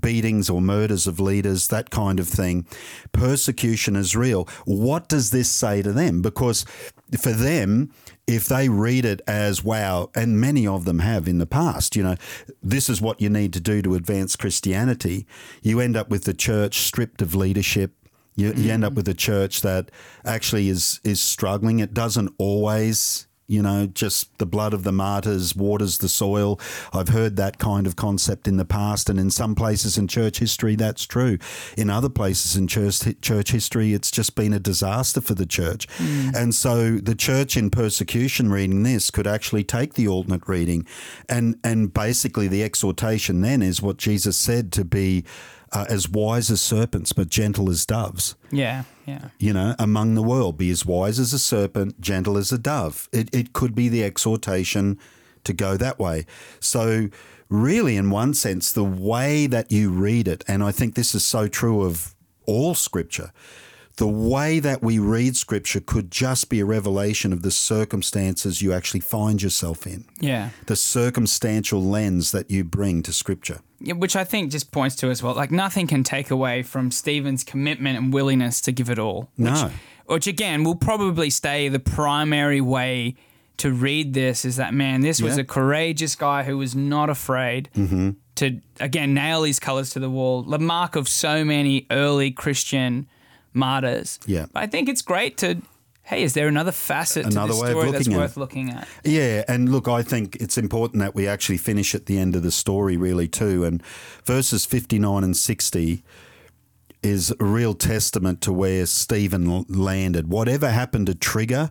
beatings 0.00 0.50
or 0.50 0.60
murders 0.60 1.06
of 1.06 1.20
leaders, 1.20 1.68
that 1.68 1.90
kind 1.90 2.18
of 2.18 2.28
thing. 2.28 2.66
Persecution 3.12 3.96
is 3.96 4.16
real. 4.16 4.48
What 4.64 5.08
does 5.08 5.30
this 5.30 5.50
say 5.50 5.82
to 5.82 5.92
them? 5.92 6.22
Because 6.22 6.64
for 7.20 7.32
them, 7.32 7.92
if 8.26 8.46
they 8.46 8.68
read 8.68 9.04
it 9.04 9.20
as 9.26 9.62
wow, 9.64 10.10
and 10.14 10.40
many 10.40 10.66
of 10.66 10.84
them 10.84 11.00
have 11.00 11.28
in 11.28 11.38
the 11.38 11.46
past, 11.46 11.96
you 11.96 12.02
know, 12.02 12.16
this 12.62 12.88
is 12.88 13.00
what 13.00 13.20
you 13.20 13.28
need 13.28 13.52
to 13.52 13.60
do 13.60 13.82
to 13.82 13.94
advance 13.94 14.36
Christianity, 14.36 15.26
you 15.62 15.80
end 15.80 15.96
up 15.96 16.08
with 16.08 16.24
the 16.24 16.34
church 16.34 16.78
stripped 16.78 17.22
of 17.22 17.34
leadership. 17.34 17.92
You, 18.34 18.54
you 18.54 18.72
end 18.72 18.82
up 18.82 18.94
mm. 18.94 18.96
with 18.96 19.08
a 19.08 19.14
church 19.14 19.60
that 19.60 19.90
actually 20.24 20.70
is 20.70 21.00
is 21.04 21.20
struggling. 21.20 21.80
It 21.80 21.92
doesn't 21.92 22.34
always 22.38 23.26
you 23.52 23.62
know, 23.62 23.86
just 23.86 24.38
the 24.38 24.46
blood 24.46 24.72
of 24.72 24.82
the 24.82 24.92
martyrs 24.92 25.54
waters 25.54 25.98
the 25.98 26.08
soil. 26.08 26.58
I've 26.94 27.10
heard 27.10 27.36
that 27.36 27.58
kind 27.58 27.86
of 27.86 27.96
concept 27.96 28.48
in 28.48 28.56
the 28.56 28.64
past, 28.64 29.10
and 29.10 29.20
in 29.20 29.30
some 29.30 29.54
places 29.54 29.98
in 29.98 30.08
church 30.08 30.38
history, 30.38 30.74
that's 30.74 31.04
true. 31.04 31.36
In 31.76 31.90
other 31.90 32.08
places 32.08 32.56
in 32.56 32.66
church 32.66 33.02
church 33.20 33.50
history, 33.50 33.92
it's 33.92 34.10
just 34.10 34.34
been 34.36 34.54
a 34.54 34.58
disaster 34.58 35.20
for 35.20 35.34
the 35.34 35.44
church. 35.44 35.86
Mm. 35.98 36.34
And 36.34 36.54
so, 36.54 36.96
the 36.96 37.14
church 37.14 37.54
in 37.54 37.68
persecution 37.68 38.50
reading 38.50 38.84
this 38.84 39.10
could 39.10 39.26
actually 39.26 39.64
take 39.64 39.94
the 39.94 40.08
alternate 40.08 40.48
reading, 40.48 40.86
and 41.28 41.58
and 41.62 41.92
basically 41.92 42.48
the 42.48 42.62
exhortation 42.62 43.42
then 43.42 43.60
is 43.60 43.82
what 43.82 43.98
Jesus 43.98 44.38
said 44.38 44.72
to 44.72 44.84
be. 44.84 45.24
Uh, 45.74 45.86
as 45.88 46.06
wise 46.06 46.50
as 46.50 46.60
serpents, 46.60 47.14
but 47.14 47.30
gentle 47.30 47.70
as 47.70 47.86
doves 47.86 48.36
yeah. 48.50 48.84
Yeah. 49.06 49.28
you 49.38 49.52
know, 49.52 49.74
among 49.78 50.14
the 50.14 50.22
world. 50.22 50.58
Be 50.58 50.70
as 50.70 50.86
wise 50.86 51.18
as 51.18 51.32
a 51.32 51.38
serpent, 51.38 52.00
gentle 52.00 52.36
as 52.36 52.52
a 52.52 52.58
dove. 52.58 53.08
It, 53.12 53.34
it 53.34 53.52
could 53.52 53.74
be 53.74 53.88
the 53.88 54.04
exhortation 54.04 54.98
to 55.44 55.52
go 55.52 55.76
that 55.76 55.98
way. 55.98 56.26
So, 56.60 57.08
really, 57.48 57.96
in 57.96 58.10
one 58.10 58.34
sense, 58.34 58.70
the 58.70 58.84
way 58.84 59.46
that 59.46 59.72
you 59.72 59.90
read 59.90 60.28
it, 60.28 60.44
and 60.46 60.62
I 60.62 60.72
think 60.72 60.94
this 60.94 61.14
is 61.14 61.24
so 61.24 61.48
true 61.48 61.82
of 61.82 62.14
all 62.46 62.74
scripture, 62.74 63.32
the 63.96 64.08
way 64.08 64.58
that 64.58 64.82
we 64.82 64.98
read 64.98 65.36
scripture 65.36 65.80
could 65.80 66.10
just 66.10 66.48
be 66.48 66.60
a 66.60 66.64
revelation 66.64 67.32
of 67.32 67.42
the 67.42 67.50
circumstances 67.50 68.62
you 68.62 68.72
actually 68.72 69.00
find 69.00 69.42
yourself 69.42 69.86
in, 69.86 70.04
Yeah. 70.20 70.50
the 70.66 70.76
circumstantial 70.76 71.82
lens 71.82 72.32
that 72.32 72.50
you 72.50 72.64
bring 72.64 73.02
to 73.02 73.12
scripture. 73.12 73.60
Yeah, 73.80 73.94
which 73.94 74.16
I 74.16 74.24
think 74.24 74.50
just 74.50 74.70
points 74.70 74.96
to 74.96 75.10
as 75.10 75.22
well, 75.22 75.34
like 75.34 75.50
nothing 75.50 75.86
can 75.86 76.04
take 76.04 76.30
away 76.30 76.62
from 76.62 76.90
Stephen's 76.90 77.44
commitment 77.44 77.98
and 77.98 78.12
willingness 78.12 78.60
to 78.62 78.72
give 78.72 78.88
it 78.88 78.98
all. 78.98 79.28
Which, 79.36 79.50
No. 79.50 79.70
Which 80.06 80.26
again 80.26 80.64
will 80.64 80.74
probably 80.76 81.30
stay 81.30 81.68
the 81.68 81.78
primary 81.78 82.60
way 82.60 83.14
to 83.58 83.72
read 83.72 84.14
this 84.14 84.44
is 84.44 84.56
that 84.56 84.72
man, 84.74 85.02
this 85.02 85.20
was 85.20 85.36
Yeah. 85.36 85.42
a 85.42 85.44
courageous 85.44 86.14
guy 86.16 86.44
who 86.44 86.58
was 86.58 86.74
not 86.74 87.10
afraid 87.10 87.68
mm-hmm. 87.76 88.10
to 88.36 88.60
again 88.80 89.14
nail 89.14 89.42
his 89.42 89.58
colors 89.60 89.90
to 89.90 90.00
the 90.00 90.10
wall. 90.10 90.42
The 90.42 90.58
mark 90.58 90.96
of 90.96 91.08
so 91.08 91.44
many 91.44 91.86
early 91.90 92.30
Christian 92.30 93.06
martyrs. 93.52 94.18
Yeah. 94.26 94.46
I 94.54 94.66
think 94.66 94.88
it's 94.88 95.02
great 95.02 95.36
to. 95.38 95.62
Hey, 96.04 96.24
is 96.24 96.34
there 96.34 96.48
another 96.48 96.72
facet 96.72 97.26
Another 97.26 97.48
to 97.48 97.52
this 97.54 97.62
way 97.62 97.68
of 97.68 97.76
story 97.76 97.90
that's 97.92 98.06
looking 98.08 98.14
at 98.14 98.20
worth 98.20 98.36
it. 98.36 98.40
looking 98.40 98.70
at? 98.70 98.88
Yeah, 99.04 99.44
and 99.46 99.68
look, 99.70 99.86
I 99.86 100.02
think 100.02 100.34
it's 100.40 100.58
important 100.58 100.98
that 100.98 101.14
we 101.14 101.28
actually 101.28 101.58
finish 101.58 101.94
at 101.94 102.06
the 102.06 102.18
end 102.18 102.34
of 102.34 102.42
the 102.42 102.50
story, 102.50 102.96
really, 102.96 103.28
too. 103.28 103.62
And 103.62 103.80
verses 104.24 104.66
59 104.66 105.22
and 105.22 105.36
60 105.36 106.02
is 107.04 107.32
a 107.38 107.44
real 107.44 107.74
testament 107.74 108.40
to 108.42 108.52
where 108.52 108.84
Stephen 108.86 109.64
landed. 109.68 110.28
Whatever 110.28 110.70
happened 110.70 111.06
to 111.06 111.14
trigger 111.14 111.70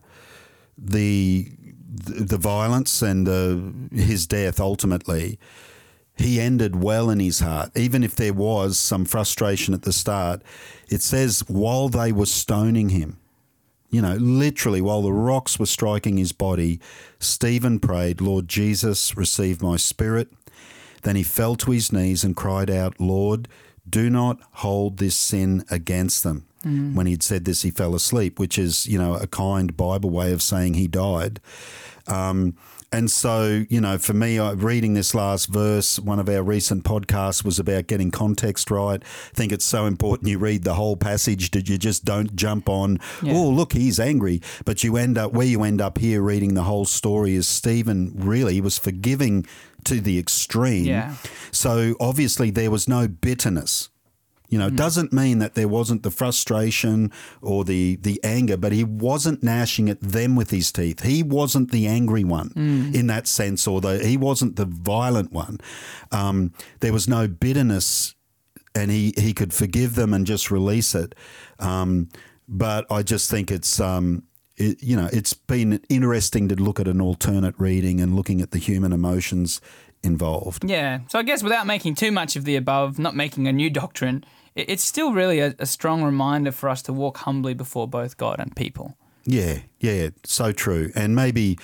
the 0.78 1.52
the 1.94 2.38
violence 2.38 3.02
and 3.02 3.28
uh, 3.28 3.96
his 3.96 4.26
death 4.26 4.60
ultimately, 4.60 5.38
he 6.22 6.40
ended 6.40 6.82
well 6.82 7.10
in 7.10 7.20
his 7.20 7.40
heart. 7.40 7.72
Even 7.76 8.04
if 8.04 8.16
there 8.16 8.34
was 8.34 8.78
some 8.78 9.06
frustration 9.06 9.74
at 9.74 9.84
the 9.84 9.94
start, 9.94 10.42
it 10.90 11.02
says 11.02 11.44
while 11.48 11.90
they 11.90 12.12
were 12.12 12.26
stoning 12.26 12.90
him, 12.90 13.18
you 13.90 14.02
know, 14.02 14.16
literally 14.16 14.82
while 14.82 15.02
the 15.02 15.12
rocks 15.12 15.60
were 15.60 15.66
striking 15.66 16.18
his 16.18 16.32
body, 16.32 16.80
Stephen 17.20 17.80
prayed, 17.80 18.22
Lord 18.22 18.48
Jesus, 18.48 19.18
receive 19.18 19.62
my 19.62 19.76
spirit. 19.76 20.30
Then 21.04 21.16
he 21.16 21.24
fell 21.24 21.56
to 21.58 21.72
his 21.72 21.92
knees 21.92 22.24
and 22.24 22.36
cried 22.36 22.70
out, 22.70 23.00
Lord, 23.00 23.48
do 23.90 24.10
not 24.10 24.40
hold 24.54 24.98
this 24.98 25.16
sin 25.16 25.66
against 25.70 26.24
them. 26.24 26.46
When 26.96 27.08
he'd 27.08 27.24
said 27.24 27.46
this, 27.46 27.64
he 27.64 27.72
fell 27.72 27.96
asleep, 27.96 28.38
which 28.40 28.60
is, 28.60 28.86
you 28.86 29.00
know, 29.00 29.16
a 29.16 29.26
kind 29.26 29.76
Bible 29.76 30.12
way 30.12 30.32
of 30.32 30.44
saying 30.44 30.76
he 30.76 30.88
died. 30.88 31.40
Um, 32.08 32.56
and 32.92 33.10
so, 33.10 33.64
you 33.70 33.80
know, 33.80 33.98
for 33.98 34.14
me, 34.14 34.38
I, 34.38 34.52
reading 34.52 34.94
this 34.96 35.16
last 35.16 35.46
verse, 35.46 35.98
one 35.98 36.20
of 36.20 36.28
our 36.28 36.44
recent 36.44 36.84
podcasts 36.84 37.44
was 37.46 37.58
about 37.58 37.88
getting 37.88 38.12
context 38.12 38.70
right. 38.70 39.02
I 39.02 39.36
think 39.36 39.52
it's 39.54 39.64
so 39.64 39.86
important 39.86 40.28
you 40.30 40.38
read 40.38 40.64
the 40.64 40.74
whole 40.74 40.98
passage 40.98 41.52
that 41.52 41.70
you 41.70 41.78
just 41.78 42.04
don't 42.04 42.36
jump 42.36 42.68
on, 42.68 43.00
Yeah. 43.22 43.34
oh, 43.34 43.50
look, 43.50 43.72
he's 43.74 44.00
angry. 44.00 44.42
But 44.66 44.84
you 44.84 44.98
end 44.98 45.18
up, 45.18 45.32
where 45.32 45.48
you 45.48 45.64
end 45.64 45.80
up 45.80 46.00
here 46.00 46.22
reading 46.22 46.54
the 46.54 46.64
whole 46.64 46.86
story 46.86 47.36
is 47.36 47.48
Stephen 47.48 48.12
really 48.16 48.60
was 48.60 48.78
forgiving 48.78 49.46
to 49.86 50.02
the 50.02 50.20
extreme. 50.20 50.86
Yeah. 50.86 51.16
So 51.52 51.96
obviously 52.00 52.52
there 52.52 52.72
was 52.72 52.88
no 52.90 53.08
bitterness. 53.08 53.90
You 54.52 54.60
know, 54.60 54.68
it 54.68 54.76
doesn't 54.76 55.14
mean 55.14 55.40
that 55.40 55.56
there 55.56 55.70
wasn't 55.70 56.04
the 56.04 56.12
frustration 56.12 57.10
or 57.42 57.64
the 57.64 57.96
the 57.96 58.20
anger, 58.22 58.58
but 58.58 58.74
he 58.74 58.84
wasn't 58.84 59.42
gnashing 59.42 59.90
at 59.90 60.02
them 60.02 60.36
with 60.36 60.50
his 60.50 60.74
teeth. 60.74 61.04
He 61.04 61.24
wasn't 61.24 61.72
the 61.72 61.88
angry 61.88 62.26
one 62.26 62.52
in 62.94 63.08
that 63.08 63.28
sense, 63.28 63.66
or 63.66 63.80
the 63.80 64.06
he 64.06 64.18
wasn't 64.18 64.58
the 64.58 64.66
violent 64.66 65.32
one. 65.32 65.60
Um, 66.12 66.52
there 66.82 66.92
was 66.92 67.08
no 67.08 67.30
bitterness, 67.30 68.14
and 68.76 68.92
he 68.92 69.14
he 69.18 69.32
could 69.34 69.54
forgive 69.54 69.96
them 69.96 70.14
and 70.14 70.28
just 70.28 70.52
release 70.52 70.96
it. 70.96 71.16
Um, 71.58 72.10
but 72.46 72.86
I 72.92 73.04
just 73.04 73.32
think 73.32 73.52
it's 73.52 73.80
um, 73.80 74.24
it, 74.58 74.84
you 74.84 74.98
know 74.98 75.08
it's 75.14 75.34
been 75.34 75.80
interesting 75.88 76.50
to 76.50 76.56
look 76.56 76.78
at 76.78 76.90
an 76.90 77.00
alternate 77.00 77.56
reading 77.58 78.02
and 78.02 78.18
looking 78.18 78.42
at 78.42 78.52
the 78.52 78.60
human 78.60 78.92
emotions 78.92 79.62
involved. 80.04 80.70
Yeah. 80.70 81.00
So 81.08 81.20
I 81.20 81.24
guess 81.24 81.42
without 81.42 81.66
making 81.68 81.96
too 81.96 82.12
much 82.12 82.36
of 82.36 82.44
the 82.44 82.58
above, 82.58 83.00
not 83.00 83.16
making 83.16 83.48
a 83.48 83.54
new 83.54 83.70
doctrine, 83.70 84.26
it's 84.56 84.84
still 84.84 85.14
really 85.14 85.40
a, 85.40 85.56
a 85.60 85.66
strong 85.66 86.04
reminder 86.04 86.52
for 86.52 86.70
us 86.70 86.82
to 86.84 86.94
walk 86.94 87.18
humbly 87.20 87.54
before 87.54 87.88
both 87.88 88.18
God 88.18 88.40
and 88.40 88.56
people. 88.56 88.98
Yeah, 89.24 89.60
yeah, 89.80 90.10
so 90.24 90.52
true. 90.52 90.92
And 90.96 91.16
maybe, 91.16 91.58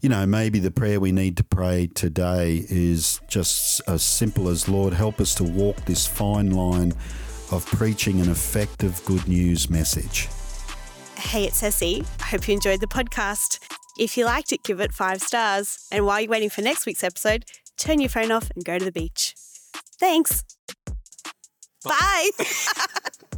you 0.00 0.08
know, 0.08 0.26
maybe 0.26 0.58
the 0.58 0.70
prayer 0.70 0.98
we 0.98 1.12
need 1.12 1.36
to 1.36 1.44
pray 1.44 1.86
today 1.86 2.64
is 2.68 3.20
just 3.28 3.80
as 3.86 4.02
simple 4.02 4.48
as 4.48 4.68
Lord, 4.68 4.92
help 4.92 5.20
us 5.20 5.34
to 5.36 5.44
walk 5.44 5.84
this 5.84 6.06
fine 6.06 6.50
line 6.50 6.92
of 7.52 7.64
preaching 7.66 8.20
an 8.20 8.30
effective 8.30 9.00
good 9.04 9.28
news 9.28 9.70
message. 9.70 10.28
Hey, 11.16 11.44
it's 11.44 11.58
Ceci. 11.58 12.04
I 12.20 12.24
hope 12.24 12.48
you 12.48 12.54
enjoyed 12.54 12.80
the 12.80 12.86
podcast. 12.86 13.60
If 13.96 14.16
you 14.16 14.24
liked 14.24 14.52
it, 14.52 14.64
give 14.64 14.80
it 14.80 14.92
five 14.92 15.22
stars. 15.22 15.86
And 15.92 16.04
while 16.04 16.20
you're 16.20 16.30
waiting 16.30 16.50
for 16.50 16.62
next 16.62 16.84
week's 16.84 17.04
episode, 17.04 17.44
turn 17.76 18.00
your 18.00 18.08
phone 18.08 18.32
off 18.32 18.50
and 18.54 18.64
go 18.64 18.78
to 18.78 18.84
the 18.84 18.92
beach. 18.92 19.34
Thanks. 20.00 20.42
Bye. 21.84 22.30